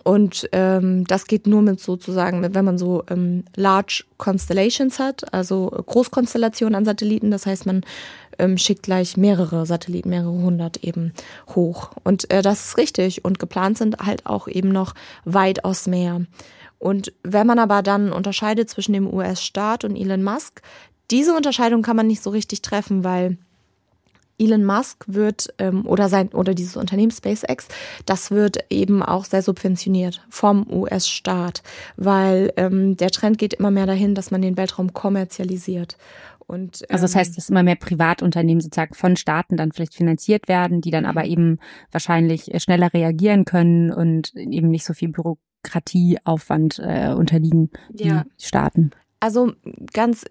Und 0.05 0.51
ähm, 0.53 1.07
das 1.07 1.27
geht 1.27 1.47
nur 1.47 1.63
mit 1.63 1.81
sozusagen, 1.81 2.55
wenn 2.55 2.65
man 2.65 2.77
so 2.77 3.03
ähm, 3.09 3.45
Large 3.57 4.05
Constellations 4.19 4.99
hat, 4.99 5.33
also 5.33 5.71
Großkonstellationen 5.71 6.75
an 6.75 6.85
Satelliten. 6.85 7.31
Das 7.31 7.47
heißt, 7.47 7.65
man 7.65 7.81
ähm, 8.39 8.59
schickt 8.59 8.83
gleich 8.83 9.17
mehrere 9.17 9.65
Satelliten, 9.65 10.11
mehrere 10.11 10.31
hundert 10.31 10.85
eben 10.85 11.15
hoch. 11.55 11.91
Und 12.05 12.31
äh, 12.31 12.43
das 12.43 12.67
ist 12.67 12.77
richtig. 12.77 13.25
Und 13.25 13.39
geplant 13.39 13.79
sind 13.79 13.99
halt 13.99 14.27
auch 14.27 14.47
eben 14.47 14.69
noch 14.69 14.95
weitaus 15.25 15.87
mehr. 15.87 16.21
Und 16.79 17.15
wenn 17.23 17.47
man 17.47 17.59
aber 17.59 17.83
dann 17.83 18.13
unterscheidet 18.13 18.69
zwischen 18.69 18.93
dem 18.93 19.13
US-Staat 19.13 19.85
und 19.85 19.97
Elon 19.97 20.23
Musk, 20.23 20.61
diese 21.11 21.35
Unterscheidung 21.35 21.81
kann 21.81 21.97
man 21.97 22.07
nicht 22.07 22.23
so 22.23 22.29
richtig 22.29 22.61
treffen, 22.61 23.05
weil 23.05 23.39
Elon 24.39 24.65
Musk 24.65 25.05
wird 25.07 25.55
ähm, 25.59 25.87
oder 25.87 26.09
sein 26.09 26.29
oder 26.29 26.55
dieses 26.55 26.77
Unternehmen 26.77 27.13
SpaceX, 27.13 27.69
das 28.07 28.31
wird 28.31 28.59
eben 28.71 29.03
auch 29.03 29.25
sehr 29.25 29.43
subventioniert 29.43 30.25
vom 30.29 30.67
US-Staat, 30.71 31.63
weil 31.97 32.53
ähm, 32.57 32.97
der 32.97 33.11
Trend 33.11 33.39
geht 33.39 33.55
immer 33.55 33.71
mehr 33.71 33.87
dahin, 33.87 34.15
dass 34.15 34.31
man 34.31 34.43
den 34.43 34.57
Weltraum 34.57 34.93
kommerzialisiert. 34.93 35.97
Und, 36.47 36.83
ähm, 36.83 36.87
also 36.91 37.05
das 37.05 37.17
heißt, 37.17 37.37
dass 37.37 37.51
immer 37.51 37.63
mehr 37.63 37.77
Privatunternehmen 37.77 38.61
sozusagen 38.61 38.95
von 38.95 39.17
Staaten 39.17 39.57
dann 39.57 39.73
vielleicht 39.73 39.95
finanziert 39.95 40.49
werden, 40.49 40.81
die 40.81 40.91
dann 40.91 41.07
aber 41.07 41.25
eben 41.25 41.59
wahrscheinlich 41.91 42.51
schneller 42.59 42.93
reagieren 42.93 43.45
können 43.45 43.93
und 43.93 44.35
eben 44.35 44.69
nicht 44.69 44.85
so 44.85 44.93
viel 44.93 45.09
Bürokratieaufwand 45.09 46.81
äh, 46.81 47.15
unterliegen, 47.15 47.71
die 47.91 48.09
ja. 48.09 48.25
Staaten. 48.39 48.91
Also 49.25 49.53
ganz 49.95 50.27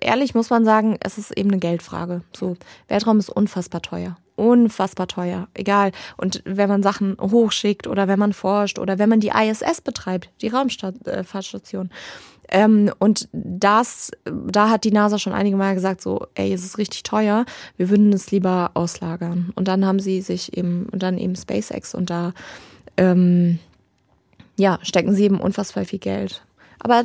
ehrlich 0.00 0.32
muss 0.36 0.48
man 0.48 0.64
sagen, 0.64 0.96
es 1.00 1.18
ist 1.18 1.36
eben 1.36 1.50
eine 1.50 1.58
Geldfrage. 1.58 2.22
So, 2.32 2.56
Weltraum 2.86 3.18
ist 3.18 3.30
unfassbar 3.30 3.82
teuer. 3.82 4.16
Unfassbar 4.36 5.08
teuer. 5.08 5.48
Egal. 5.54 5.90
Und 6.16 6.40
wenn 6.44 6.68
man 6.68 6.84
Sachen 6.84 7.16
hochschickt 7.20 7.88
oder 7.88 8.06
wenn 8.06 8.20
man 8.20 8.32
forscht 8.32 8.78
oder 8.78 9.00
wenn 9.00 9.08
man 9.08 9.18
die 9.18 9.32
ISS 9.34 9.80
betreibt, 9.80 10.30
die 10.40 10.46
Raumfahrtstation. 10.46 11.90
Ähm, 12.48 12.92
und 13.00 13.28
das, 13.32 14.12
da 14.24 14.70
hat 14.70 14.84
die 14.84 14.92
NASA 14.92 15.18
schon 15.18 15.32
einige 15.32 15.56
Mal 15.56 15.74
gesagt, 15.74 16.00
so, 16.00 16.28
ey, 16.36 16.52
es 16.52 16.62
ist 16.62 16.78
richtig 16.78 17.02
teuer, 17.02 17.44
wir 17.76 17.90
würden 17.90 18.12
es 18.12 18.30
lieber 18.30 18.70
auslagern. 18.74 19.50
Und 19.56 19.66
dann 19.66 19.84
haben 19.84 19.98
sie 19.98 20.20
sich 20.20 20.56
eben, 20.56 20.86
und 20.92 21.02
dann 21.02 21.18
eben 21.18 21.34
SpaceX 21.34 21.92
und 21.92 22.08
da, 22.08 22.34
ähm, 22.96 23.58
ja, 24.56 24.78
stecken 24.82 25.12
sie 25.12 25.24
eben 25.24 25.40
unfassbar 25.40 25.84
viel 25.84 25.98
Geld. 25.98 26.44
Aber 26.82 27.04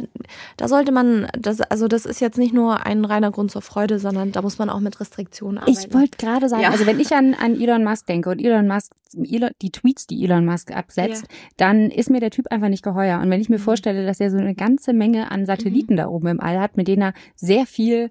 da 0.57 0.67
sollte 0.67 0.91
man, 0.91 1.27
das, 1.37 1.61
also 1.61 1.87
das 1.87 2.05
ist 2.05 2.19
jetzt 2.19 2.37
nicht 2.37 2.53
nur 2.53 2.85
ein 2.85 3.05
reiner 3.05 3.31
Grund 3.31 3.51
zur 3.51 3.61
Freude, 3.61 3.99
sondern 3.99 4.31
da 4.31 4.41
muss 4.41 4.57
man 4.57 4.69
auch 4.69 4.79
mit 4.79 4.99
Restriktionen 4.99 5.59
arbeiten. 5.59 5.77
Ich 5.77 5.93
wollte 5.93 6.17
gerade 6.17 6.49
sagen, 6.49 6.63
ja. 6.63 6.71
also 6.71 6.87
wenn 6.87 6.99
ich 6.99 7.13
an, 7.13 7.35
an 7.35 7.59
Elon 7.59 7.83
Musk 7.83 8.07
denke 8.07 8.31
und 8.31 8.43
Elon 8.43 8.67
Musk, 8.67 8.93
Elon, 9.15 9.51
die 9.61 9.71
Tweets, 9.71 10.07
die 10.07 10.23
Elon 10.23 10.45
Musk 10.45 10.71
absetzt, 10.71 11.23
ja. 11.29 11.37
dann 11.57 11.91
ist 11.91 12.09
mir 12.09 12.19
der 12.19 12.31
Typ 12.31 12.47
einfach 12.51 12.69
nicht 12.69 12.83
geheuer. 12.83 13.19
Und 13.19 13.29
wenn 13.29 13.39
ich 13.39 13.49
mir 13.49 13.59
mhm. 13.59 13.63
vorstelle, 13.63 14.05
dass 14.05 14.19
er 14.19 14.31
so 14.31 14.37
eine 14.37 14.55
ganze 14.55 14.93
Menge 14.93 15.29
an 15.29 15.45
Satelliten 15.45 15.93
mhm. 15.93 15.97
da 15.97 16.07
oben 16.07 16.27
im 16.27 16.39
All 16.39 16.59
hat, 16.59 16.75
mit 16.75 16.87
denen 16.87 17.03
er 17.03 17.13
sehr 17.35 17.67
viel 17.67 18.09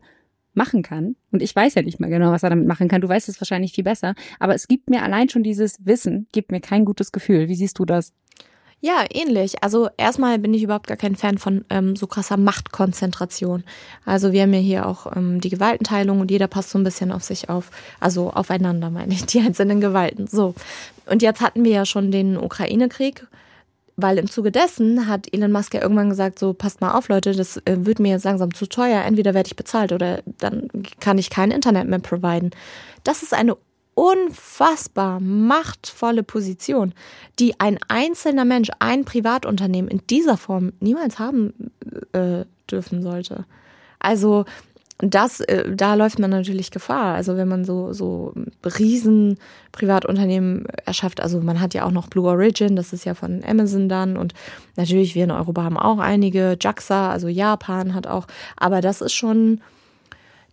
machen 0.54 0.82
kann. 0.82 1.16
Und 1.32 1.42
ich 1.42 1.54
weiß 1.54 1.74
ja 1.74 1.82
nicht 1.82 2.00
mal 2.00 2.08
genau, 2.08 2.30
was 2.30 2.42
er 2.42 2.50
damit 2.50 2.66
machen 2.66 2.88
kann. 2.88 3.00
Du 3.00 3.08
weißt 3.08 3.28
es 3.28 3.40
wahrscheinlich 3.40 3.72
viel 3.72 3.84
besser. 3.84 4.14
Aber 4.38 4.54
es 4.54 4.68
gibt 4.68 4.88
mir 4.88 5.02
allein 5.02 5.28
schon 5.28 5.42
dieses 5.42 5.84
Wissen, 5.84 6.28
gibt 6.32 6.50
mir 6.50 6.60
kein 6.60 6.84
gutes 6.84 7.12
Gefühl. 7.12 7.48
Wie 7.48 7.56
siehst 7.56 7.78
du 7.78 7.84
das? 7.84 8.12
Ja, 8.86 9.04
ähnlich. 9.12 9.64
Also 9.64 9.88
erstmal 9.96 10.38
bin 10.38 10.54
ich 10.54 10.62
überhaupt 10.62 10.86
gar 10.86 10.96
kein 10.96 11.16
Fan 11.16 11.38
von 11.38 11.64
ähm, 11.70 11.96
so 11.96 12.06
krasser 12.06 12.36
Machtkonzentration. 12.36 13.64
Also 14.04 14.30
wir 14.30 14.42
haben 14.42 14.54
ja 14.54 14.60
hier 14.60 14.86
auch 14.86 15.16
ähm, 15.16 15.40
die 15.40 15.48
Gewaltenteilung 15.48 16.20
und 16.20 16.30
jeder 16.30 16.46
passt 16.46 16.70
so 16.70 16.78
ein 16.78 16.84
bisschen 16.84 17.10
auf 17.10 17.24
sich 17.24 17.48
auf, 17.48 17.72
also 17.98 18.30
aufeinander 18.30 18.90
meine 18.90 19.12
ich, 19.12 19.26
die 19.26 19.40
einzelnen 19.40 19.80
Gewalten. 19.80 20.28
So. 20.28 20.54
Und 21.10 21.20
jetzt 21.20 21.40
hatten 21.40 21.64
wir 21.64 21.72
ja 21.72 21.84
schon 21.84 22.12
den 22.12 22.36
Ukraine-Krieg, 22.36 23.26
weil 23.96 24.18
im 24.18 24.30
Zuge 24.30 24.52
dessen 24.52 25.08
hat 25.08 25.34
Elon 25.34 25.50
Musk 25.50 25.74
ja 25.74 25.82
irgendwann 25.82 26.10
gesagt, 26.10 26.38
so 26.38 26.52
passt 26.52 26.80
mal 26.80 26.92
auf, 26.92 27.08
Leute, 27.08 27.32
das 27.32 27.56
äh, 27.64 27.78
wird 27.78 27.98
mir 27.98 28.12
jetzt 28.12 28.24
langsam 28.24 28.54
zu 28.54 28.68
teuer. 28.68 29.02
Entweder 29.02 29.34
werde 29.34 29.48
ich 29.48 29.56
bezahlt 29.56 29.90
oder 29.90 30.22
dann 30.38 30.68
kann 31.00 31.18
ich 31.18 31.28
kein 31.28 31.50
Internet 31.50 31.88
mehr 31.88 31.98
providen. 31.98 32.52
Das 33.02 33.24
ist 33.24 33.34
eine 33.34 33.56
unfassbar 33.96 35.20
machtvolle 35.20 36.22
Position, 36.22 36.92
die 37.38 37.58
ein 37.58 37.78
einzelner 37.88 38.44
Mensch, 38.44 38.68
ein 38.78 39.06
Privatunternehmen 39.06 39.90
in 39.90 40.02
dieser 40.08 40.36
Form 40.36 40.74
niemals 40.80 41.18
haben 41.18 41.72
äh, 42.12 42.44
dürfen 42.70 43.02
sollte. 43.02 43.46
Also 43.98 44.44
das, 44.98 45.40
äh, 45.40 45.74
da 45.74 45.94
läuft 45.94 46.18
man 46.18 46.30
natürlich 46.30 46.70
Gefahr. 46.70 47.14
Also 47.14 47.38
wenn 47.38 47.48
man 47.48 47.64
so, 47.64 47.94
so 47.94 48.34
riesen 48.78 49.38
Privatunternehmen 49.72 50.66
erschafft, 50.84 51.20
also 51.20 51.40
man 51.40 51.58
hat 51.58 51.72
ja 51.72 51.84
auch 51.84 51.90
noch 51.90 52.08
Blue 52.08 52.28
Origin, 52.28 52.76
das 52.76 52.92
ist 52.92 53.06
ja 53.06 53.14
von 53.14 53.42
Amazon 53.44 53.88
dann 53.88 54.18
und 54.18 54.34
natürlich 54.76 55.14
wir 55.14 55.24
in 55.24 55.30
Europa 55.30 55.62
haben 55.62 55.78
auch 55.78 55.98
einige, 55.98 56.58
JAXA, 56.60 57.10
also 57.10 57.28
Japan 57.28 57.94
hat 57.94 58.06
auch, 58.06 58.26
aber 58.56 58.82
das 58.82 59.00
ist 59.00 59.14
schon, 59.14 59.62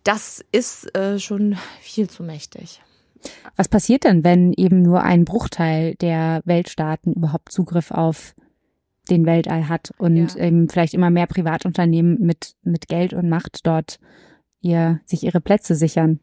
das 0.02 0.42
ist 0.50 0.94
äh, 0.96 1.18
schon 1.18 1.56
viel 1.80 2.08
zu 2.08 2.22
mächtig. 2.22 2.80
Was 3.56 3.68
passiert 3.68 4.04
denn, 4.04 4.24
wenn 4.24 4.52
eben 4.52 4.82
nur 4.82 5.02
ein 5.02 5.24
Bruchteil 5.24 5.94
der 5.96 6.42
Weltstaaten 6.44 7.12
überhaupt 7.12 7.52
Zugriff 7.52 7.90
auf 7.90 8.34
den 9.10 9.26
Weltall 9.26 9.68
hat 9.68 9.92
und 9.98 10.16
ja. 10.16 10.28
ähm, 10.36 10.68
vielleicht 10.68 10.94
immer 10.94 11.10
mehr 11.10 11.26
Privatunternehmen 11.26 12.18
mit, 12.20 12.54
mit 12.62 12.88
Geld 12.88 13.12
und 13.12 13.28
Macht 13.28 13.66
dort 13.66 13.98
ihr, 14.60 15.00
sich 15.04 15.22
ihre 15.24 15.40
Plätze 15.40 15.74
sichern. 15.74 16.20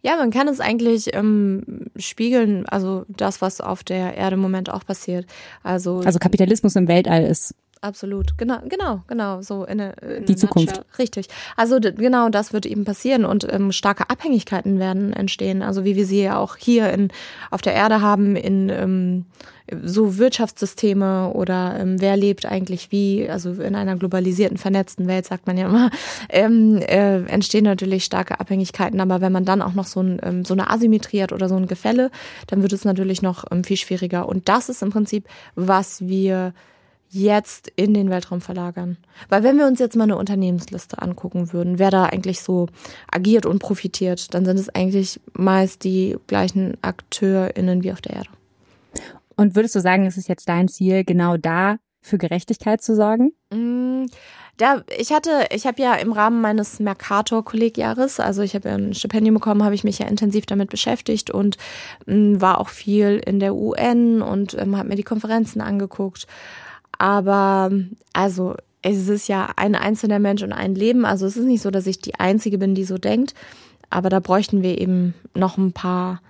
Ja, 0.00 0.16
man 0.16 0.30
kann 0.30 0.46
es 0.46 0.60
eigentlich 0.60 1.14
ähm, 1.14 1.86
spiegeln, 1.96 2.66
also 2.66 3.04
das, 3.08 3.42
was 3.42 3.60
auf 3.60 3.82
der 3.82 4.16
Erde 4.16 4.34
im 4.34 4.40
Moment 4.40 4.70
auch 4.70 4.86
passiert. 4.86 5.26
Also, 5.62 6.00
also 6.00 6.20
Kapitalismus 6.20 6.76
im 6.76 6.86
Weltall 6.86 7.24
ist 7.24 7.54
absolut. 7.80 8.36
Genau, 8.38 8.58
genau, 8.68 9.02
genau. 9.06 9.42
So 9.42 9.64
in, 9.64 9.78
in 9.80 10.26
die 10.26 10.36
Zukunft. 10.36 10.76
Nutshell. 10.76 10.84
Richtig. 10.98 11.28
Also 11.56 11.78
genau 11.80 12.28
das 12.28 12.52
wird 12.52 12.66
eben 12.66 12.84
passieren 12.84 13.24
und 13.24 13.46
ähm, 13.52 13.72
starke 13.72 14.10
Abhängigkeiten 14.10 14.78
werden 14.78 15.12
entstehen. 15.12 15.62
Also 15.62 15.84
wie 15.84 15.96
wir 15.96 16.06
sie 16.06 16.22
ja 16.22 16.38
auch 16.38 16.56
hier 16.56 16.90
in, 16.92 17.10
auf 17.50 17.62
der 17.62 17.74
Erde 17.74 18.00
haben, 18.00 18.36
in 18.36 18.68
ähm, 18.68 19.24
so 19.82 20.18
Wirtschaftssysteme 20.18 21.32
oder 21.32 21.78
ähm, 21.78 22.00
wer 22.00 22.16
lebt 22.16 22.46
eigentlich 22.46 22.90
wie, 22.90 23.28
also 23.28 23.52
in 23.52 23.74
einer 23.74 23.96
globalisierten, 23.96 24.56
vernetzten 24.56 25.06
Welt, 25.06 25.26
sagt 25.26 25.46
man 25.46 25.58
ja 25.58 25.66
immer, 25.66 25.90
ähm, 26.28 26.78
äh, 26.78 27.22
entstehen 27.24 27.64
natürlich 27.64 28.04
starke 28.04 28.40
Abhängigkeiten. 28.40 29.00
Aber 29.00 29.20
wenn 29.20 29.32
man 29.32 29.44
dann 29.44 29.62
auch 29.62 29.74
noch 29.74 29.86
so, 29.86 30.00
ein, 30.00 30.20
ähm, 30.22 30.44
so 30.44 30.54
eine 30.54 30.70
Asymmetrie 30.70 31.22
hat 31.22 31.32
oder 31.32 31.48
so 31.48 31.56
ein 31.56 31.66
Gefälle, 31.66 32.10
dann 32.46 32.62
wird 32.62 32.72
es 32.72 32.84
natürlich 32.84 33.22
noch 33.22 33.44
ähm, 33.50 33.64
viel 33.64 33.76
schwieriger. 33.76 34.28
Und 34.28 34.48
das 34.48 34.68
ist 34.68 34.82
im 34.82 34.90
Prinzip, 34.90 35.28
was 35.54 36.06
wir 36.06 36.54
jetzt 37.10 37.72
in 37.76 37.94
den 37.94 38.10
Weltraum 38.10 38.40
verlagern. 38.40 38.98
Weil 39.28 39.42
wenn 39.42 39.58
wir 39.58 39.66
uns 39.66 39.78
jetzt 39.78 39.96
mal 39.96 40.04
eine 40.04 40.16
Unternehmensliste 40.16 41.00
angucken 41.00 41.52
würden, 41.52 41.78
wer 41.78 41.90
da 41.90 42.04
eigentlich 42.04 42.40
so 42.40 42.66
agiert 43.10 43.46
und 43.46 43.60
profitiert, 43.60 44.34
dann 44.34 44.44
sind 44.44 44.58
es 44.58 44.68
eigentlich 44.68 45.20
meist 45.32 45.84
die 45.84 46.16
gleichen 46.26 46.76
AkteurInnen 46.82 47.82
wie 47.82 47.92
auf 47.92 48.00
der 48.00 48.16
Erde. 48.16 48.30
Und 49.36 49.54
würdest 49.54 49.74
du 49.74 49.80
sagen, 49.80 50.06
ist 50.06 50.18
es 50.18 50.28
jetzt 50.28 50.48
dein 50.48 50.68
Ziel, 50.68 51.04
genau 51.04 51.36
da 51.36 51.78
für 52.00 52.18
Gerechtigkeit 52.18 52.82
zu 52.82 52.94
sorgen? 52.94 53.32
Mm, 53.52 54.06
da, 54.56 54.82
ich 54.98 55.12
hatte, 55.12 55.46
ich 55.52 55.66
habe 55.66 55.80
ja 55.80 55.94
im 55.94 56.12
Rahmen 56.12 56.40
meines 56.40 56.80
Mercator-Kollegjahres, 56.80 58.18
also 58.18 58.42
ich 58.42 58.54
habe 58.54 58.68
ja 58.68 58.74
ein 58.74 58.94
Stipendium 58.94 59.34
bekommen, 59.34 59.62
habe 59.62 59.74
ich 59.74 59.84
mich 59.84 60.00
ja 60.00 60.06
intensiv 60.06 60.46
damit 60.46 60.70
beschäftigt 60.70 61.30
und 61.30 61.56
m, 62.06 62.32
mm, 62.32 62.40
war 62.40 62.60
auch 62.60 62.68
viel 62.68 63.20
in 63.24 63.38
der 63.38 63.54
UN 63.54 64.20
und 64.20 64.54
ähm, 64.58 64.76
habe 64.76 64.88
mir 64.88 64.96
die 64.96 65.04
Konferenzen 65.04 65.60
angeguckt 65.60 66.26
aber 66.98 67.70
also 68.12 68.54
es 68.82 69.08
ist 69.08 69.28
ja 69.28 69.50
ein 69.56 69.74
einzelner 69.74 70.18
Mensch 70.18 70.42
und 70.42 70.52
ein 70.52 70.74
Leben. 70.74 71.04
Also 71.04 71.26
es 71.26 71.36
ist 71.36 71.46
nicht 71.46 71.62
so, 71.62 71.70
dass 71.70 71.86
ich 71.86 72.00
die 72.00 72.14
Einzige 72.16 72.58
bin, 72.58 72.74
die 72.74 72.84
so 72.84 72.98
denkt. 72.98 73.34
Aber 73.90 74.08
da 74.08 74.20
bräuchten 74.20 74.62
wir 74.62 74.78
eben 74.78 75.14
noch 75.34 75.56
ein 75.56 75.72
paar 75.72 76.20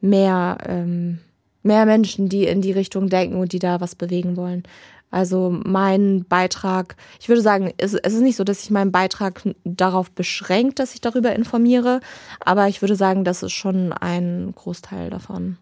mehr, 0.00 0.58
ähm, 0.66 1.18
mehr 1.62 1.86
Menschen, 1.86 2.28
die 2.28 2.44
in 2.44 2.62
die 2.62 2.72
Richtung 2.72 3.08
denken 3.08 3.36
und 3.36 3.52
die 3.52 3.58
da 3.58 3.80
was 3.80 3.94
bewegen 3.94 4.36
wollen. 4.36 4.62
Also 5.10 5.50
mein 5.50 6.24
Beitrag, 6.28 6.96
ich 7.20 7.28
würde 7.28 7.42
sagen, 7.42 7.72
es, 7.78 7.94
es 7.94 8.14
ist 8.14 8.22
nicht 8.22 8.36
so, 8.36 8.44
dass 8.44 8.62
ich 8.62 8.70
meinen 8.70 8.92
Beitrag 8.92 9.42
darauf 9.64 10.10
beschränkt, 10.12 10.78
dass 10.78 10.94
ich 10.94 11.00
darüber 11.00 11.34
informiere, 11.34 12.00
aber 12.38 12.68
ich 12.68 12.80
würde 12.80 12.94
sagen, 12.94 13.24
das 13.24 13.42
ist 13.42 13.52
schon 13.52 13.92
ein 13.92 14.52
Großteil 14.54 15.10
davon. 15.10 15.58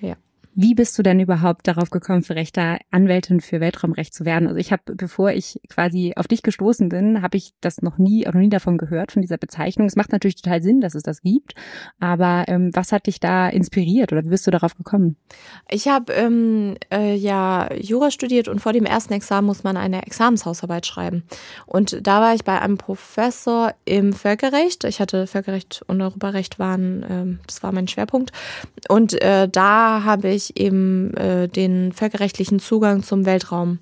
Ja. 0.00 0.14
Wie 0.54 0.74
bist 0.74 0.98
du 0.98 1.02
denn 1.02 1.20
überhaupt 1.20 1.68
darauf 1.68 1.90
gekommen, 1.90 2.22
für 2.22 2.34
Rechter 2.34 2.78
Anwältin 2.90 3.40
für 3.40 3.60
Weltraumrecht 3.60 4.12
zu 4.12 4.24
werden? 4.24 4.48
Also 4.48 4.58
ich 4.58 4.72
habe, 4.72 4.82
bevor 4.96 5.30
ich 5.30 5.60
quasi 5.68 6.14
auf 6.16 6.26
dich 6.26 6.42
gestoßen 6.42 6.88
bin, 6.88 7.22
habe 7.22 7.36
ich 7.36 7.52
das 7.60 7.82
noch 7.82 7.98
nie, 7.98 8.24
noch 8.24 8.34
nie 8.34 8.48
davon 8.48 8.76
gehört, 8.76 9.12
von 9.12 9.22
dieser 9.22 9.38
Bezeichnung. 9.38 9.86
Es 9.86 9.94
macht 9.94 10.10
natürlich 10.10 10.42
total 10.42 10.60
Sinn, 10.60 10.80
dass 10.80 10.96
es 10.96 11.04
das 11.04 11.22
gibt. 11.22 11.54
Aber 12.00 12.46
ähm, 12.48 12.70
was 12.74 12.90
hat 12.90 13.06
dich 13.06 13.20
da 13.20 13.48
inspiriert 13.48 14.12
oder 14.12 14.24
wie 14.24 14.30
bist 14.30 14.44
du 14.46 14.50
darauf 14.50 14.76
gekommen? 14.76 15.16
Ich 15.68 15.86
habe 15.86 16.12
ähm, 16.14 16.76
äh, 16.92 17.14
ja 17.14 17.72
Jura 17.74 18.10
studiert 18.10 18.48
und 18.48 18.58
vor 18.60 18.72
dem 18.72 18.86
ersten 18.86 19.12
Examen 19.12 19.46
muss 19.46 19.62
man 19.62 19.76
eine 19.76 20.04
Examenshausarbeit 20.04 20.84
schreiben. 20.84 21.22
Und 21.66 22.04
da 22.04 22.20
war 22.20 22.34
ich 22.34 22.42
bei 22.42 22.60
einem 22.60 22.76
Professor 22.76 23.72
im 23.84 24.12
Völkerrecht. 24.12 24.82
Ich 24.82 25.00
hatte 25.00 25.28
Völkerrecht 25.28 25.82
und 25.86 26.02
Europarecht 26.02 26.58
waren, 26.58 27.06
ähm, 27.08 27.40
das 27.46 27.62
war 27.62 27.70
mein 27.70 27.86
Schwerpunkt. 27.86 28.32
Und 28.88 29.20
äh, 29.22 29.48
da 29.48 30.02
habe 30.04 30.28
ich 30.28 30.39
ich 30.40 30.58
eben 30.58 31.14
äh, 31.14 31.48
den 31.48 31.92
völkerrechtlichen 31.92 32.58
Zugang 32.58 33.02
zum 33.02 33.26
Weltraum 33.26 33.78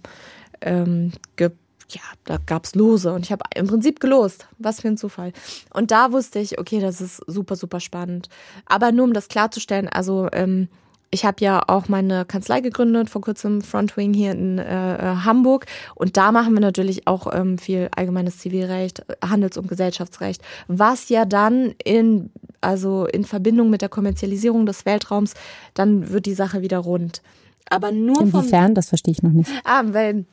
ähm, 0.61 1.12
ge 1.37 1.51
ja, 1.90 2.03
da 2.25 2.37
gab's 2.44 2.75
Lose 2.75 3.11
und 3.11 3.25
ich 3.25 3.33
habe 3.33 3.44
im 3.55 3.66
Prinzip 3.66 3.99
gelost. 3.99 4.47
Was 4.59 4.83
für 4.83 4.88
ein 4.88 4.99
Zufall. 4.99 5.33
Und 5.73 5.90
da 5.90 6.12
wusste 6.12 6.38
ich, 6.38 6.59
okay, 6.59 6.81
das 6.81 7.01
ist 7.01 7.23
super, 7.27 7.57
super 7.57 7.81
spannend. 7.81 8.29
Aber 8.66 8.92
nur 8.92 9.07
um 9.07 9.14
das 9.14 9.29
klarzustellen, 9.29 9.88
also 9.88 10.29
ähm, 10.33 10.68
ich 11.11 11.25
habe 11.25 11.37
ja 11.40 11.62
auch 11.66 11.88
meine 11.88 12.25
Kanzlei 12.25 12.61
gegründet, 12.61 13.09
vor 13.09 13.23
kurzem 13.23 13.62
Frontwing 13.62 14.12
hier 14.12 14.33
in 14.33 14.59
äh, 14.59 14.94
äh, 14.97 15.16
Hamburg. 15.25 15.66
Und 15.94 16.16
da 16.16 16.33
machen 16.33 16.53
wir 16.53 16.61
natürlich 16.61 17.07
auch 17.07 17.33
ähm, 17.33 17.59
viel 17.59 17.88
allgemeines 17.97 18.38
Zivilrecht, 18.38 19.05
Handels- 19.25 19.57
und 19.57 19.68
Gesellschaftsrecht, 19.68 20.42
was 20.66 21.09
ja 21.09 21.25
dann 21.25 21.75
in 21.83 22.31
also 22.61 23.07
in 23.07 23.25
Verbindung 23.25 23.71
mit 23.71 23.83
der 23.83 23.88
Kommerzialisierung 23.88 24.66
des 24.66 24.85
Weltraums, 24.85 25.35
dann 25.75 26.11
wird 26.11 26.27
die 26.27 26.35
Sache 26.35 26.61
wieder 26.61 26.79
rund. 26.79 27.23
Aber 27.71 27.92
nur 27.92 28.21
Inwiefern? 28.21 28.75
Das 28.75 28.88
verstehe 28.88 29.12
ich 29.12 29.23
noch 29.23 29.31
nicht. 29.31 29.51
Ah, 29.64 29.83
weil 29.87 30.25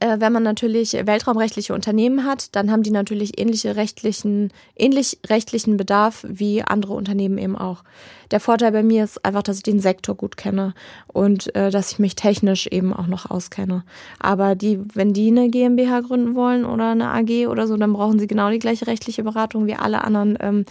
wenn 0.00 0.32
man 0.32 0.42
natürlich 0.42 0.92
weltraumrechtliche 0.92 1.74
Unternehmen 1.74 2.24
hat, 2.24 2.54
dann 2.54 2.70
haben 2.70 2.82
die 2.82 2.90
natürlich 2.90 3.38
ähnliche 3.38 3.76
rechtlichen, 3.76 4.52
ähnlich 4.76 5.18
rechtlichen 5.26 5.76
Bedarf 5.76 6.24
wie 6.28 6.62
andere 6.62 6.94
Unternehmen 6.94 7.38
eben 7.38 7.56
auch. 7.56 7.84
Der 8.30 8.40
Vorteil 8.40 8.72
bei 8.72 8.82
mir 8.82 9.04
ist 9.04 9.24
einfach, 9.24 9.42
dass 9.42 9.58
ich 9.58 9.62
den 9.62 9.80
Sektor 9.80 10.14
gut 10.14 10.36
kenne 10.36 10.74
und 11.06 11.54
äh, 11.54 11.70
dass 11.70 11.92
ich 11.92 11.98
mich 11.98 12.16
technisch 12.16 12.66
eben 12.66 12.92
auch 12.92 13.06
noch 13.06 13.30
auskenne. 13.30 13.84
Aber 14.18 14.54
die, 14.54 14.80
wenn 14.94 15.12
die 15.12 15.28
eine 15.28 15.50
GmbH 15.50 16.00
gründen 16.00 16.34
wollen 16.34 16.64
oder 16.64 16.90
eine 16.90 17.10
AG 17.10 17.48
oder 17.48 17.66
so, 17.66 17.76
dann 17.76 17.92
brauchen 17.92 18.18
sie 18.18 18.26
genau 18.26 18.50
die 18.50 18.58
gleiche 18.58 18.86
rechtliche 18.86 19.22
Beratung 19.22 19.66
wie 19.66 19.74
alle 19.74 20.02
anderen 20.02 20.38
ähm, 20.40 20.64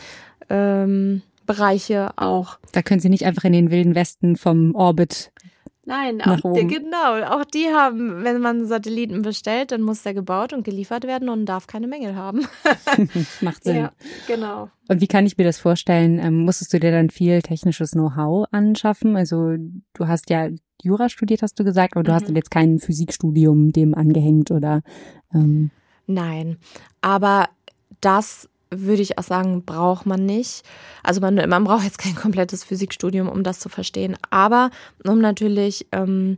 ähm, 0.50 1.22
Bereiche 1.46 2.12
auch. 2.16 2.58
Da 2.72 2.82
können 2.82 3.02
Sie 3.02 3.10
nicht 3.10 3.26
einfach 3.26 3.44
in 3.44 3.54
den 3.54 3.72
wilden 3.72 3.96
Westen 3.96 4.36
vom 4.38 4.76
Orbit 4.76 5.32
Nein, 5.86 6.22
auch 6.22 6.54
die, 6.54 6.66
genau, 6.66 7.22
auch 7.24 7.44
die 7.44 7.68
haben, 7.68 8.24
wenn 8.24 8.40
man 8.40 8.66
Satelliten 8.66 9.22
bestellt, 9.22 9.72
dann 9.72 9.82
muss 9.82 10.02
der 10.04 10.14
gebaut 10.14 10.54
und 10.54 10.64
geliefert 10.64 11.04
werden 11.04 11.28
und 11.28 11.46
darf 11.46 11.68
keine 11.68 11.88
Mängel 11.88 12.16
haben. 12.16 12.48
Macht 13.42 13.66
Sinn. 13.66 13.76
Ja, 13.76 13.92
genau. 14.26 14.70
Und 14.88 15.02
wie 15.02 15.08
kann 15.08 15.26
ich 15.26 15.38
mir 15.38 15.44
das 15.44 15.60
vorstellen? 15.60 16.20
Ähm, 16.20 16.46
musstest 16.46 16.74
du 16.74 16.80
dir 16.80 16.92
dann 16.92 17.10
viel 17.10 17.42
technisches 17.42 17.92
Know-how 17.92 18.48
anschaffen? 18.52 19.18
Also 19.18 19.56
du 19.94 20.08
hast 20.08 20.30
ja 20.30 20.48
Jura 20.82 21.10
studiert, 21.10 21.42
hast 21.42 21.60
du 21.60 21.66
gesagt, 21.66 21.96
aber 21.96 22.04
du 22.04 22.12
mhm. 22.12 22.16
hast 22.16 22.30
jetzt 22.30 22.52
kein 22.52 22.80
Physikstudium 22.80 23.74
dem 23.74 23.94
angehängt 23.94 24.52
oder? 24.52 24.84
Ähm. 25.34 25.72
Nein, 26.08 26.58
aber 27.02 27.50
das 28.00 28.50
würde 28.82 29.02
ich 29.02 29.18
auch 29.18 29.24
sagen, 29.24 29.64
braucht 29.64 30.06
man 30.06 30.26
nicht. 30.26 30.64
Also 31.04 31.22
man, 31.22 31.36
man 31.36 31.64
braucht 31.64 31.84
jetzt 31.84 31.98
kein 31.98 32.16
komplettes 32.16 32.64
Physikstudium, 32.64 33.30
um 33.30 33.44
das 33.44 33.60
zu 33.60 33.70
verstehen. 33.70 34.16
Aber 34.30 34.70
um 35.06 35.20
natürlich 35.20 35.88
ähm, 35.92 36.38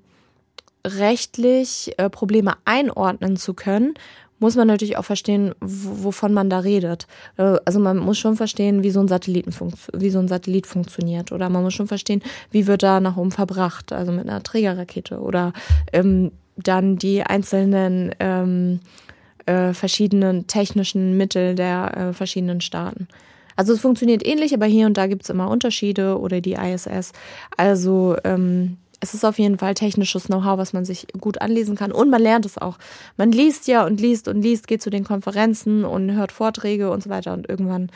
rechtlich 0.86 1.94
äh, 1.98 2.10
Probleme 2.10 2.54
einordnen 2.66 3.38
zu 3.38 3.54
können, 3.54 3.94
muss 4.40 4.56
man 4.56 4.68
natürlich 4.68 4.98
auch 4.98 5.06
verstehen, 5.06 5.56
wovon 5.62 6.34
man 6.34 6.50
da 6.50 6.60
redet. 6.60 7.08
Äh, 7.38 7.58
also 7.66 7.80
man 7.80 7.98
muss 7.98 8.18
schon 8.18 8.36
verstehen, 8.36 8.84
wie 8.84 8.92
so 8.92 9.00
ein 9.00 9.08
Satelliten 9.08 9.54
wie 9.94 10.10
so 10.10 10.20
ein 10.20 10.28
Satellit 10.28 10.68
funktioniert. 10.68 11.32
Oder 11.32 11.50
man 11.50 11.64
muss 11.64 11.74
schon 11.74 11.88
verstehen, 11.88 12.22
wie 12.52 12.68
wird 12.68 12.84
da 12.84 13.00
nach 13.00 13.18
oben 13.18 13.32
verbracht, 13.32 13.94
also 13.94 14.12
mit 14.12 14.28
einer 14.28 14.44
Trägerrakete. 14.44 15.20
Oder 15.20 15.54
ähm, 15.94 16.32
dann 16.58 16.98
die 16.98 17.24
einzelnen 17.24 18.14
ähm, 18.20 18.80
äh, 19.46 19.74
verschiedenen 19.74 20.48
technischen 20.48 21.18
Mittel 21.18 21.56
der 21.56 21.98
äh, 21.98 22.14
verschiedenen 22.14 22.62
Staaten. 22.62 23.08
Also 23.56 23.74
es 23.74 23.80
funktioniert 23.80 24.26
ähnlich, 24.26 24.54
aber 24.54 24.66
hier 24.66 24.86
und 24.86 24.98
da 24.98 25.08
gibt 25.08 25.24
es 25.24 25.30
immer 25.30 25.50
Unterschiede 25.50 26.20
oder 26.20 26.42
die 26.42 26.54
ISS. 26.54 27.14
Also 27.56 28.18
ähm, 28.24 28.78
es 29.00 29.14
ist 29.14 29.24
auf 29.24 29.40
jeden 29.40 29.58
Fall 29.58 29.74
technisches 29.74 30.26
Know-how, 30.26 30.58
was 30.58 30.74
man 30.74 30.84
sich 30.84 31.08
gut 31.20 31.42
anlesen 31.42 31.76
kann. 31.76 31.92
Und 31.92 32.10
man 32.10 32.22
lernt 32.22 32.46
es 32.46 32.58
auch. 32.58 32.78
Man 33.18 33.32
liest 33.32 33.68
ja 33.68 33.86
und 33.86 34.02
liest 34.02 34.28
und 34.28 34.42
liest, 34.42 34.68
geht 34.68 34.82
zu 34.82 34.90
den 34.90 35.04
Konferenzen 35.04 35.86
und 35.86 36.12
hört 36.12 36.32
Vorträge 36.32 36.92
und 36.92 37.04
so 37.04 37.10
weiter. 37.10 37.34
Und 37.34 37.48
irgendwann, 37.48 37.90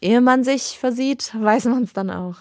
ehe 0.00 0.20
man 0.20 0.44
sich 0.44 0.78
versieht, 0.78 1.32
weiß 1.38 1.66
man 1.66 1.84
es 1.84 1.92
dann 1.92 2.10
auch. 2.10 2.36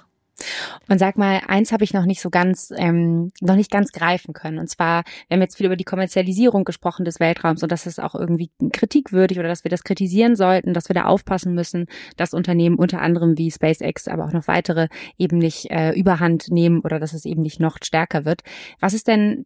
Und 0.90 1.00
sag 1.00 1.18
mal, 1.18 1.42
eins 1.48 1.72
habe 1.72 1.84
ich 1.84 1.94
noch 1.94 2.06
nicht 2.06 2.22
so 2.22 2.30
ganz, 2.30 2.72
ähm, 2.76 3.32
noch 3.42 3.56
nicht 3.56 3.72
ganz 3.72 3.92
greifen 3.92 4.34
können. 4.34 4.60
Und 4.60 4.70
zwar, 4.70 5.04
wir 5.28 5.36
haben 5.36 5.42
jetzt 5.42 5.58
viel 5.58 5.66
über 5.66 5.76
die 5.76 5.84
Kommerzialisierung 5.84 6.66
gesprochen 6.66 7.06
des 7.06 7.20
Weltraums 7.20 7.64
und 7.64 7.72
dass 7.72 7.86
es 7.86 8.00
auch 8.00 8.16
irgendwie 8.16 8.52
kritikwürdig 8.74 9.40
oder 9.40 9.48
dass 9.48 9.64
wir 9.64 9.72
das 9.72 9.84
kritisieren 9.84 10.36
sollten, 10.36 10.74
dass 10.74 10.90
wir 10.90 10.94
da 10.94 11.06
aufpassen 11.06 11.54
müssen, 11.54 11.88
dass 12.18 12.34
Unternehmen 12.34 12.78
unter 12.78 13.02
anderem 13.02 13.38
wie 13.38 13.52
SpaceX, 13.52 14.08
aber 14.08 14.26
auch 14.26 14.34
noch 14.34 14.48
weitere 14.48 14.88
eben 15.18 15.38
nicht 15.38 15.72
äh, 15.72 15.92
überhand 15.94 16.50
nehmen 16.50 16.82
oder 16.82 17.00
dass 17.00 17.14
es 17.14 17.26
eben 17.26 17.42
nicht 17.42 17.60
noch 17.60 17.78
stärker 17.82 18.26
wird. 18.26 18.42
Was 18.80 18.94
ist 18.94 19.08
denn 19.08 19.46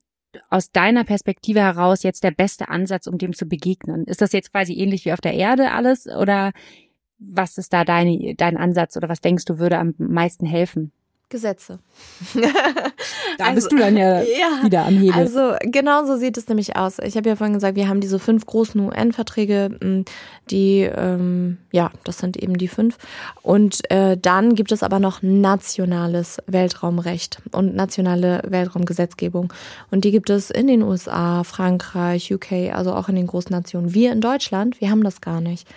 aus 0.50 0.72
deiner 0.72 1.04
Perspektive 1.04 1.60
heraus 1.60 2.04
jetzt 2.04 2.24
der 2.24 2.32
beste 2.32 2.70
Ansatz, 2.70 3.08
um 3.08 3.18
dem 3.18 3.34
zu 3.34 3.46
begegnen? 3.48 4.06
Ist 4.06 4.22
das 4.22 4.32
jetzt 4.32 4.52
quasi 4.52 4.74
ähnlich 4.74 5.06
wie 5.06 5.14
auf 5.14 5.22
der 5.22 5.34
Erde 5.34 5.72
alles 5.72 6.08
oder 6.08 6.52
was 7.20 7.58
ist 7.58 7.74
da 7.74 7.84
deine, 7.84 8.36
dein 8.36 8.58
Ansatz 8.58 8.98
oder 8.98 9.10
was 9.10 9.22
denkst 9.22 9.46
du 9.46 9.60
würde 9.60 9.78
am 9.78 9.94
meisten 9.98 10.46
helfen? 10.46 10.92
Gesetze. 11.30 11.78
da 12.34 13.46
also, 13.46 13.56
bist 13.56 13.72
du 13.72 13.78
dann 13.78 13.96
ja, 13.96 14.22
ja, 14.22 14.64
wieder 14.64 14.86
am 14.86 14.98
Hebel. 14.98 15.14
Also 15.14 15.54
genau 15.62 16.04
so 16.06 16.18
sieht 16.18 16.38
es 16.38 16.48
nämlich 16.48 16.76
aus. 16.76 16.98
Ich 16.98 17.16
habe 17.18 17.30
ja 17.30 17.36
vorhin 17.36 17.54
gesagt, 17.54 17.76
wir 17.76 17.88
haben 17.88 18.02
diese 18.02 18.18
fünf 18.18 18.48
großen 18.48 18.82
UN-Verträge, 18.82 19.78
hm, 19.80 20.06
die, 20.50 20.82
ähm, 20.82 21.60
ja, 21.72 21.92
das 22.04 22.18
sind 22.18 22.36
eben 22.36 22.58
die 22.58 22.68
fünf. 22.68 22.98
Und 23.44 23.90
äh, 23.92 24.18
dann 24.18 24.56
gibt 24.56 24.72
es 24.72 24.82
aber 24.82 25.00
noch 25.00 25.22
nationales 25.22 26.40
Weltraumrecht 26.48 27.44
und 27.52 27.76
nationale 27.76 28.42
Weltraumgesetzgebung. 28.48 29.54
Und 29.92 30.06
die 30.06 30.12
gibt 30.12 30.32
es 30.32 30.50
in 30.50 30.66
den 30.66 30.82
USA, 30.82 31.44
Frankreich, 31.44 32.34
UK, 32.34 32.74
also 32.74 32.94
auch 32.94 33.08
in 33.08 33.16
den 33.16 33.28
großen 33.28 33.52
Nationen. 33.52 33.94
Wir 33.94 34.12
in 34.12 34.22
Deutschland, 34.22 34.82
wir 34.82 34.90
haben 34.90 35.04
das 35.04 35.22
gar 35.22 35.42
nicht. 35.42 35.68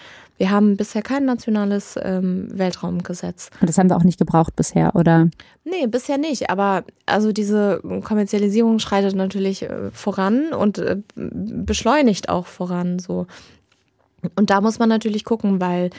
Wir 0.43 0.51
haben 0.51 0.77
bisher 0.77 1.03
kein 1.03 1.25
nationales 1.25 1.97
ähm, 2.03 2.49
Weltraumgesetz. 2.51 3.51
Und 3.61 3.69
das 3.69 3.79
haben 3.79 3.89
wir 3.89 3.97
auch 3.97 4.03
nicht 4.03 4.19
gebraucht 4.19 4.57
bisher, 4.57 4.97
oder? 4.97 5.31
Nee, 5.63 5.87
bisher 5.87 6.19
nicht. 6.19 6.51
Aber 6.51 6.83
also 7.07 7.31
diese 7.31 7.81
Kommerzialisierung 8.03 8.81
schreitet 8.81 9.15
natürlich 9.15 9.63
äh, 9.63 9.93
voran 9.93 10.53
und 10.53 10.79
äh, 10.79 10.97
beschleunigt 11.15 12.29
auch 12.29 12.47
voran 12.47 12.99
so. 12.99 13.29
Und 14.35 14.51
da 14.51 14.61
muss 14.61 14.81
man 14.81 14.89
natürlich 14.89 15.23
gucken, 15.23 15.61
weil 15.61 15.91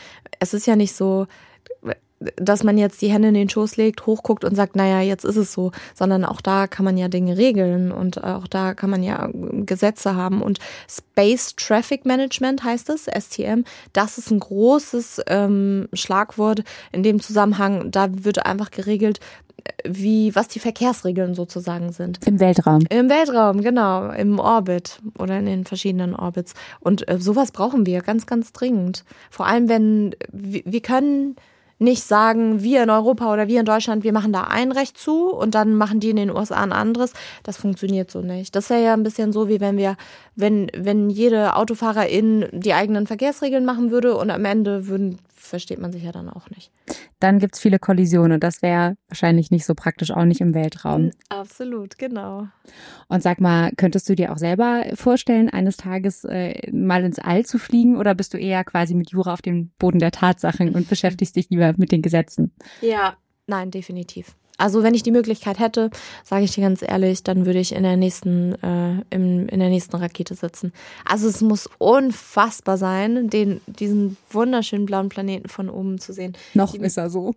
es 0.41 0.53
ist 0.53 0.67
ja 0.67 0.75
nicht 0.75 0.93
so, 0.93 1.25
dass 2.36 2.63
man 2.63 2.77
jetzt 2.77 3.01
die 3.01 3.12
Hände 3.12 3.29
in 3.29 3.33
den 3.33 3.49
Schoß 3.49 3.77
legt, 3.77 4.05
hochguckt 4.05 4.43
und 4.43 4.55
sagt, 4.55 4.75
naja, 4.75 5.01
jetzt 5.01 5.25
ist 5.25 5.36
es 5.36 5.53
so, 5.53 5.71
sondern 5.93 6.25
auch 6.25 6.41
da 6.41 6.67
kann 6.67 6.86
man 6.86 6.97
ja 6.97 7.07
Dinge 7.07 7.38
regeln 7.38 7.91
und 7.91 8.23
auch 8.23 8.47
da 8.47 8.73
kann 8.73 8.89
man 8.89 9.03
ja 9.03 9.29
Gesetze 9.33 10.15
haben. 10.15 10.41
Und 10.41 10.59
Space 10.89 11.55
Traffic 11.55 12.05
Management 12.05 12.63
heißt 12.63 12.89
es, 12.89 13.05
STM, 13.05 13.63
das 13.93 14.17
ist 14.17 14.31
ein 14.31 14.39
großes 14.39 15.21
ähm, 15.27 15.88
Schlagwort 15.93 16.63
in 16.91 17.03
dem 17.03 17.19
Zusammenhang. 17.21 17.91
Da 17.91 18.07
wird 18.12 18.45
einfach 18.45 18.71
geregelt, 18.71 19.19
wie, 19.86 20.36
was 20.36 20.47
die 20.47 20.59
Verkehrsregeln 20.59 21.36
sozusagen 21.36 21.91
sind. 21.91 22.25
Im 22.25 22.39
Weltraum. 22.39 22.83
Im 22.89 23.09
Weltraum, 23.09 23.62
genau, 23.62 24.09
im 24.09 24.39
Orbit 24.39 24.99
oder 25.19 25.39
in 25.39 25.45
den 25.45 25.65
verschiedenen 25.65 26.15
Orbits. 26.15 26.53
Und 26.79 27.07
äh, 27.09 27.19
sowas 27.19 27.51
brauchen 27.51 27.86
wir 27.86 28.01
ganz, 28.01 28.25
ganz 28.25 28.51
dringend. 28.51 29.03
Vor 29.29 29.45
allem, 29.45 29.69
wenn 29.69 30.15
wir, 30.31 30.62
wir 30.65 30.81
können 30.81 31.36
nicht 31.84 32.04
sagen, 32.04 32.63
wir 32.63 32.82
in 32.82 32.89
Europa 32.89 33.32
oder 33.32 33.48
wir 33.48 33.60
in 33.60 33.65
Deutschland, 33.65 34.04
wir 34.04 34.13
machen 34.13 34.34
da 34.34 34.46
ein 34.46 34.72
Recht 34.72 34.98
zu 34.98 35.32
und 35.32 35.54
dann 35.54 35.76
machen 35.76 36.00
die 36.00 36.10
in 36.10 36.15
den 36.15 36.32
USA 36.32 36.63
ein 36.63 36.72
anderes. 36.72 37.13
Das 37.43 37.58
funktioniert 37.58 38.10
so 38.10 38.22
nicht. 38.22 38.56
Das 38.56 38.69
wäre 38.69 38.84
ja 38.84 38.93
ein 38.93 39.04
bisschen 39.04 39.34
so, 39.34 39.50
wie 39.50 39.60
wenn 39.60 39.78
wir, 39.78 39.98
wenn, 40.36 40.72
wenn 40.76 41.10
jede 41.10 41.56
Autofahrerin 41.56 42.48
die 42.52 42.74
eigenen 42.74 43.06
Verkehrsregeln 43.06 43.65
machen 43.65 43.91
würde 43.91 44.15
und 44.17 44.32
am 44.32 44.46
Ende 44.46 44.88
würden 44.88 45.19
versteht 45.34 45.80
man 45.80 45.91
sich 45.91 46.04
ja 46.04 46.12
dann 46.12 46.30
auch 46.30 46.50
nicht. 46.50 46.72
Dann 47.19 47.39
gibt 47.39 47.56
es 47.56 47.62
viele 47.62 47.80
Kollisionen 47.80 48.34
und 48.34 48.43
das 48.43 48.62
wäre 48.62 48.96
wahrscheinlich 49.08 49.52
nicht 49.52 49.65
so 49.65 49.76
praktisch, 49.76 50.12
auch 50.12 50.26
nicht 50.26 50.41
im 50.41 50.54
Weltraum. 50.54 51.12
Absolut, 51.30 51.98
genau. 51.98 52.48
Und 53.08 53.24
sag 53.24 53.41
mal, 53.41 53.72
könntest 53.76 54.08
du 54.10 54.15
dir 54.15 54.32
auch 54.32 54.38
selber 54.38 54.86
vorstellen, 54.96 55.50
eines 55.50 55.78
Tages 55.78 56.24
äh, 56.26 56.72
mal 56.72 57.04
ins 57.04 57.19
All 57.19 57.46
zu 57.46 57.58
fliegen 57.60 57.98
oder 57.98 58.15
bist 58.15 58.34
du 58.34 58.38
eher 58.38 58.63
quasi 58.63 58.93
mit 58.93 59.12
Jura 59.12 59.34
auf 59.34 59.41
dem 59.41 59.72
Boden 59.80 60.00
der 60.00 60.12
Tatsachen 60.12 60.76
und 60.76 60.88
beschäftigst 60.89 61.36
dich 61.36 61.50
lieber 61.50 61.74
mit 61.78 61.91
den 61.91 62.02
Gesetzen? 62.02 62.52
Ja, 62.82 63.17
nein, 63.48 63.72
definitiv. 63.72 64.36
Also 64.63 64.82
wenn 64.82 64.93
ich 64.93 65.04
die 65.04 65.12
Möglichkeit 65.12 65.60
hätte, 65.60 65.89
sage 66.23 66.45
ich 66.45 66.52
dir 66.52 66.62
ganz 66.62 66.82
ehrlich, 66.82 67.21
dann 67.21 67.45
würde 67.45 67.60
ich 67.60 67.76
in 67.76 67.84
der 67.84 67.97
nächsten 67.97 68.54
äh, 68.63 69.04
im, 69.10 69.49
in 69.49 69.60
der 69.60 69.67
nächsten 69.67 69.97
Rakete 69.97 70.36
sitzen. 70.36 70.71
Also 71.04 71.28
es 71.28 71.41
muss 71.41 71.69
unfassbar 71.80 72.78
sein, 72.78 73.30
den 73.30 73.60
diesen 73.67 74.15
wunderschönen 74.32 74.86
blauen 74.86 75.10
Planeten 75.10 75.49
von 75.49 75.69
oben 75.69 75.99
zu 75.99 76.13
sehen. 76.13 76.38
Noch 76.54 76.71
die, 76.71 76.78
ist 76.78 76.97
er 76.97 77.10
so. 77.10 77.34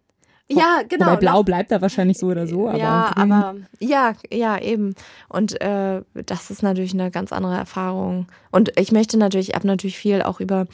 Ja, 0.49 0.83
genau. 0.89 1.07
Wobei 1.07 1.17
blau 1.17 1.43
bleibt 1.43 1.73
er 1.73 1.83
wahrscheinlich 1.83 2.17
so 2.17 2.29
oder 2.29 2.47
so. 2.47 2.69
Aber 2.69 2.79
ja, 2.79 3.11
aber 3.17 3.57
ja, 3.81 4.15
ja, 4.33 4.61
eben. 4.61 4.95
Und 5.29 5.61
äh, 5.61 6.03
das 6.15 6.53
ist 6.53 6.63
natürlich 6.63 6.95
eine 6.95 7.11
ganz 7.11 7.33
andere 7.33 7.57
Erfahrung. 7.57 8.29
Und 8.53 8.79
ich 8.79 8.93
möchte 8.93 9.19
natürlich, 9.19 9.49
ich 9.49 9.55
habe 9.57 9.67
natürlich 9.67 9.99
viel 9.99 10.23
auch 10.23 10.39
über 10.39 10.69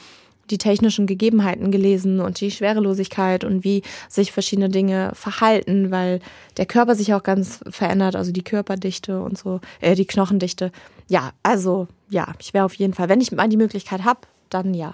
die 0.53 0.59
technischen 0.59 1.07
Gegebenheiten 1.07 1.71
gelesen 1.71 2.19
und 2.19 2.39
die 2.39 2.51
Schwerelosigkeit 2.51 3.43
und 3.43 3.63
wie 3.63 3.81
sich 4.07 4.31
verschiedene 4.31 4.69
Dinge 4.69 5.11
verhalten, 5.15 5.89
weil 5.89 6.19
der 6.57 6.67
Körper 6.67 6.93
sich 6.93 7.13
auch 7.13 7.23
ganz 7.23 7.59
verändert, 7.69 8.15
also 8.15 8.31
die 8.31 8.43
Körperdichte 8.43 9.19
und 9.19 9.37
so, 9.37 9.59
äh, 9.81 9.95
die 9.95 10.05
Knochendichte. 10.05 10.71
Ja, 11.09 11.31
also 11.41 11.87
ja, 12.09 12.27
ich 12.39 12.53
wäre 12.53 12.65
auf 12.65 12.75
jeden 12.75 12.93
Fall, 12.93 13.09
wenn 13.09 13.19
ich 13.19 13.31
mal 13.31 13.49
die 13.49 13.57
Möglichkeit 13.57 14.03
habe, 14.03 14.21
dann 14.49 14.73
ja. 14.75 14.93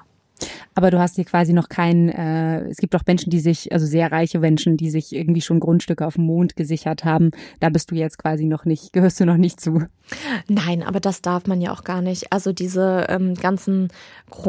Aber 0.75 0.91
du 0.91 0.99
hast 0.99 1.15
hier 1.15 1.25
quasi 1.25 1.53
noch 1.53 1.69
keinen, 1.69 2.09
äh, 2.09 2.61
es 2.69 2.77
gibt 2.77 2.95
auch 2.95 3.01
Menschen, 3.05 3.29
die 3.29 3.39
sich, 3.39 3.71
also 3.73 3.85
sehr 3.85 4.11
reiche 4.11 4.39
Menschen, 4.39 4.77
die 4.77 4.89
sich 4.89 5.13
irgendwie 5.13 5.41
schon 5.41 5.59
Grundstücke 5.59 6.05
auf 6.05 6.15
dem 6.15 6.25
Mond 6.25 6.55
gesichert 6.55 7.05
haben. 7.05 7.31
Da 7.59 7.69
bist 7.69 7.91
du 7.91 7.95
jetzt 7.95 8.17
quasi 8.17 8.45
noch 8.45 8.65
nicht, 8.65 8.93
gehörst 8.93 9.19
du 9.19 9.25
noch 9.25 9.37
nicht 9.37 9.59
zu. 9.59 9.83
Nein, 10.47 10.83
aber 10.83 10.99
das 10.99 11.21
darf 11.21 11.45
man 11.47 11.61
ja 11.61 11.71
auch 11.71 11.83
gar 11.83 12.01
nicht. 12.01 12.31
Also 12.31 12.51
diese 12.51 13.05
ähm, 13.09 13.35
ganzen 13.35 13.89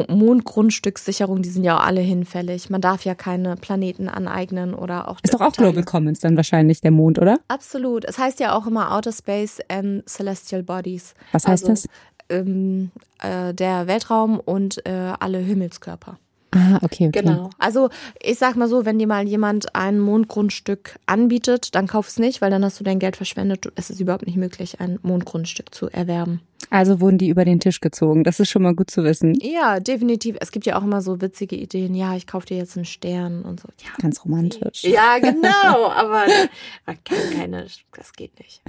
Mondgrundstückssicherungen, 0.07 1.43
die 1.43 1.49
sind 1.49 1.63
ja 1.63 1.77
auch 1.77 1.85
alle 1.85 2.01
hinfällig. 2.01 2.69
Man 2.69 2.81
darf 2.81 3.05
ja 3.05 3.15
keine 3.15 3.55
Planeten 3.55 4.07
aneignen 4.07 4.73
oder 4.73 5.07
auch. 5.07 5.19
Ist 5.21 5.33
doch 5.33 5.41
auch 5.41 5.51
Global 5.51 5.83
Commons 5.83 6.19
dann 6.19 6.35
wahrscheinlich 6.35 6.81
der 6.81 6.91
Mond, 6.91 7.19
oder? 7.19 7.39
Absolut. 7.47 8.05
Es 8.05 8.17
heißt 8.17 8.39
ja 8.39 8.55
auch 8.55 8.67
immer 8.67 8.95
Outer 8.95 9.11
Space 9.11 9.59
and 9.67 10.07
Celestial 10.09 10.63
Bodies. 10.63 11.13
Was 11.31 11.47
heißt 11.47 11.69
also, 11.69 11.87
das? 11.87 11.93
Ähm, 12.31 12.91
äh, 13.21 13.53
der 13.53 13.87
Weltraum 13.87 14.39
und 14.39 14.85
äh, 14.85 15.13
alle 15.19 15.37
Himmelskörper. 15.37 16.17
Ah, 16.53 16.79
okay, 16.81 17.07
okay. 17.07 17.21
Genau. 17.21 17.49
Also 17.59 17.89
ich 18.21 18.37
sag 18.37 18.57
mal 18.57 18.67
so, 18.67 18.85
wenn 18.85 18.99
dir 18.99 19.07
mal 19.07 19.25
jemand 19.25 19.73
ein 19.73 19.99
Mondgrundstück 19.99 20.99
anbietet, 21.05 21.75
dann 21.75 21.87
kauf 21.87 22.09
es 22.09 22.19
nicht, 22.19 22.41
weil 22.41 22.51
dann 22.51 22.65
hast 22.65 22.79
du 22.79 22.83
dein 22.83 22.99
Geld 22.99 23.15
verschwendet. 23.15 23.71
Es 23.75 23.89
ist 23.89 24.01
überhaupt 24.01 24.25
nicht 24.25 24.35
möglich, 24.35 24.81
ein 24.81 24.99
Mondgrundstück 25.01 25.73
zu 25.73 25.89
erwerben. 25.89 26.41
Also 26.69 26.99
wurden 26.99 27.17
die 27.17 27.29
über 27.29 27.45
den 27.45 27.59
Tisch 27.59 27.79
gezogen. 27.79 28.23
Das 28.23 28.39
ist 28.39 28.49
schon 28.49 28.63
mal 28.63 28.75
gut 28.75 28.91
zu 28.91 29.03
wissen. 29.03 29.33
Ja, 29.41 29.79
definitiv. 29.79 30.37
Es 30.39 30.51
gibt 30.51 30.65
ja 30.65 30.77
auch 30.77 30.83
immer 30.83 31.01
so 31.01 31.21
witzige 31.21 31.55
Ideen. 31.55 31.95
Ja, 31.95 32.15
ich 32.15 32.27
kaufe 32.27 32.45
dir 32.45 32.57
jetzt 32.57 32.75
einen 32.75 32.85
Stern 32.85 33.43
und 33.43 33.61
so. 33.61 33.69
Ja, 33.83 33.91
Ganz 34.01 34.23
romantisch. 34.23 34.83
Ja, 34.83 35.19
genau. 35.19 35.89
Aber 35.89 36.25
man 36.85 36.97
kann 37.03 37.17
keine, 37.33 37.65
das 37.95 38.13
geht 38.13 38.37
nicht. 38.39 38.61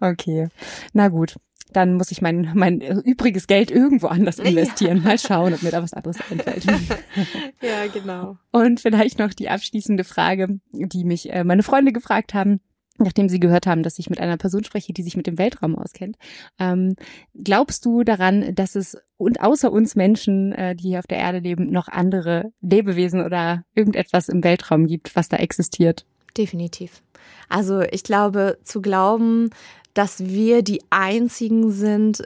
Okay. 0.00 0.48
Na 0.92 1.08
gut 1.08 1.36
dann 1.72 1.94
muss 1.94 2.10
ich 2.10 2.22
mein, 2.22 2.50
mein 2.54 2.80
übriges 2.80 3.46
Geld 3.46 3.70
irgendwo 3.70 4.08
anders 4.08 4.38
investieren. 4.38 4.98
Ja. 4.98 5.04
Mal 5.04 5.18
schauen, 5.18 5.54
ob 5.54 5.62
mir 5.62 5.70
da 5.70 5.82
was 5.82 5.92
anderes 5.92 6.18
einfällt. 6.30 6.64
ja, 7.62 7.86
genau. 7.92 8.36
Und 8.52 8.80
vielleicht 8.80 9.18
noch 9.18 9.32
die 9.32 9.48
abschließende 9.48 10.04
Frage, 10.04 10.60
die 10.72 11.04
mich 11.04 11.32
äh, 11.32 11.44
meine 11.44 11.62
Freunde 11.62 11.92
gefragt 11.92 12.34
haben 12.34 12.60
nachdem 13.00 13.28
sie 13.28 13.40
gehört 13.40 13.66
haben, 13.66 13.82
dass 13.82 13.98
ich 13.98 14.10
mit 14.10 14.20
einer 14.20 14.36
Person 14.36 14.62
spreche, 14.62 14.92
die 14.92 15.02
sich 15.02 15.16
mit 15.16 15.26
dem 15.26 15.38
Weltraum 15.38 15.76
auskennt. 15.76 16.16
Ähm, 16.58 16.94
glaubst 17.34 17.84
du 17.84 18.04
daran, 18.04 18.54
dass 18.54 18.76
es 18.76 18.98
und 19.16 19.40
außer 19.40 19.72
uns 19.72 19.96
Menschen, 19.96 20.52
äh, 20.52 20.76
die 20.76 20.88
hier 20.88 20.98
auf 20.98 21.06
der 21.06 21.18
Erde 21.18 21.38
leben, 21.38 21.70
noch 21.70 21.88
andere 21.88 22.52
Lebewesen 22.60 23.24
oder 23.24 23.64
irgendetwas 23.74 24.28
im 24.28 24.44
Weltraum 24.44 24.86
gibt, 24.86 25.16
was 25.16 25.28
da 25.28 25.38
existiert? 25.38 26.06
Definitiv. 26.36 27.02
Also 27.48 27.80
ich 27.80 28.04
glaube, 28.04 28.58
zu 28.62 28.80
glauben, 28.80 29.50
dass 29.94 30.24
wir 30.24 30.62
die 30.62 30.82
einzigen 30.90 31.70
sind, 31.70 32.22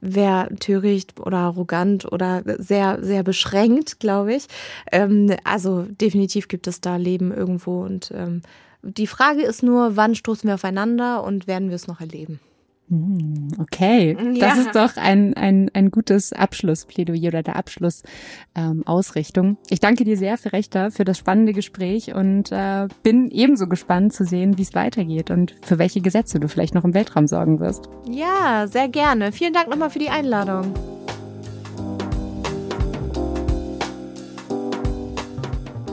wäre 0.00 0.54
töricht 0.56 1.20
oder 1.20 1.38
arrogant 1.38 2.10
oder 2.10 2.42
sehr, 2.58 2.98
sehr 3.02 3.22
beschränkt, 3.22 4.00
glaube 4.00 4.34
ich. 4.34 4.46
Ähm, 4.90 5.34
also 5.44 5.86
definitiv 5.88 6.48
gibt 6.48 6.66
es 6.66 6.80
da 6.80 6.96
Leben 6.96 7.32
irgendwo 7.32 7.82
und 7.82 8.10
ähm, 8.14 8.42
die 8.82 9.06
Frage 9.06 9.42
ist 9.42 9.62
nur, 9.62 9.96
wann 9.96 10.14
stoßen 10.14 10.46
wir 10.46 10.54
aufeinander 10.54 11.24
und 11.24 11.46
werden 11.46 11.68
wir 11.68 11.76
es 11.76 11.88
noch 11.88 12.00
erleben? 12.00 12.40
Hm, 12.88 13.48
okay, 13.58 14.16
das 14.38 14.56
ja. 14.56 14.62
ist 14.62 14.76
doch 14.76 14.96
ein, 14.96 15.34
ein, 15.34 15.70
ein 15.74 15.90
gutes 15.90 16.32
Abschlussplädoyer 16.32 17.28
oder 17.28 17.42
der 17.42 17.56
Abschlussausrichtung. 17.56 19.46
Ähm, 19.46 19.56
ich 19.68 19.80
danke 19.80 20.04
dir 20.04 20.16
sehr, 20.16 20.36
Rechter, 20.52 20.92
für 20.92 21.04
das 21.04 21.18
spannende 21.18 21.52
Gespräch 21.52 22.14
und 22.14 22.52
äh, 22.52 22.86
bin 23.02 23.30
ebenso 23.30 23.66
gespannt 23.66 24.12
zu 24.12 24.24
sehen, 24.24 24.58
wie 24.58 24.62
es 24.62 24.74
weitergeht 24.74 25.30
und 25.30 25.56
für 25.62 25.78
welche 25.78 26.00
Gesetze 26.00 26.38
du 26.38 26.48
vielleicht 26.48 26.74
noch 26.74 26.84
im 26.84 26.94
Weltraum 26.94 27.26
sorgen 27.26 27.58
wirst. 27.58 27.88
Ja, 28.08 28.66
sehr 28.68 28.88
gerne. 28.88 29.32
Vielen 29.32 29.52
Dank 29.52 29.68
nochmal 29.68 29.90
für 29.90 29.98
die 29.98 30.10
Einladung. 30.10 30.72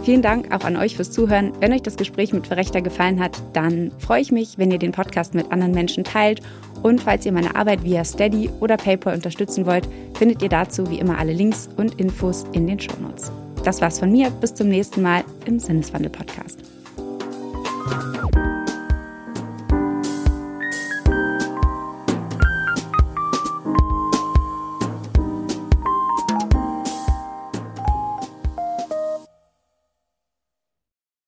Vielen 0.04 0.22
Dank 0.22 0.54
auch 0.54 0.66
an 0.66 0.76
euch 0.76 0.98
fürs 0.98 1.12
Zuhören. 1.12 1.54
Wenn 1.62 1.72
euch 1.72 1.82
das 1.82 1.96
Gespräch 1.96 2.34
mit 2.34 2.46
Verrechter 2.46 2.82
gefallen 2.82 3.22
hat, 3.22 3.42
dann 3.54 3.92
freue 4.00 4.20
ich 4.22 4.34
mich, 4.34 4.58
wenn 4.58 4.70
ihr 4.70 4.78
den 4.78 4.92
Podcast 4.92 5.34
mit 5.34 5.50
anderen 5.52 5.74
Menschen 5.74 6.04
teilt. 6.04 6.42
Und 6.82 7.02
falls 7.02 7.26
ihr 7.26 7.32
meine 7.32 7.56
Arbeit 7.56 7.86
via 7.86 8.04
Steady 8.04 8.50
oder 8.60 8.76
PayPal 8.76 9.16
unterstützen 9.16 9.66
wollt, 9.66 9.88
findet 10.16 10.42
ihr 10.42 10.50
dazu 10.50 10.90
wie 10.90 11.00
immer 11.00 11.18
alle 11.18 11.32
Links 11.32 11.70
und 11.78 12.02
Infos 12.02 12.46
in 12.52 12.68
den 12.68 12.82
Shownotes. 12.82 13.32
Das 13.64 13.80
war's 13.80 14.00
von 14.00 14.12
mir. 14.12 14.30
Bis 14.30 14.54
zum 14.54 14.68
nächsten 14.68 15.02
Mal 15.02 15.24
im 15.46 15.58
Sinneswandel-Podcast. 15.58 16.60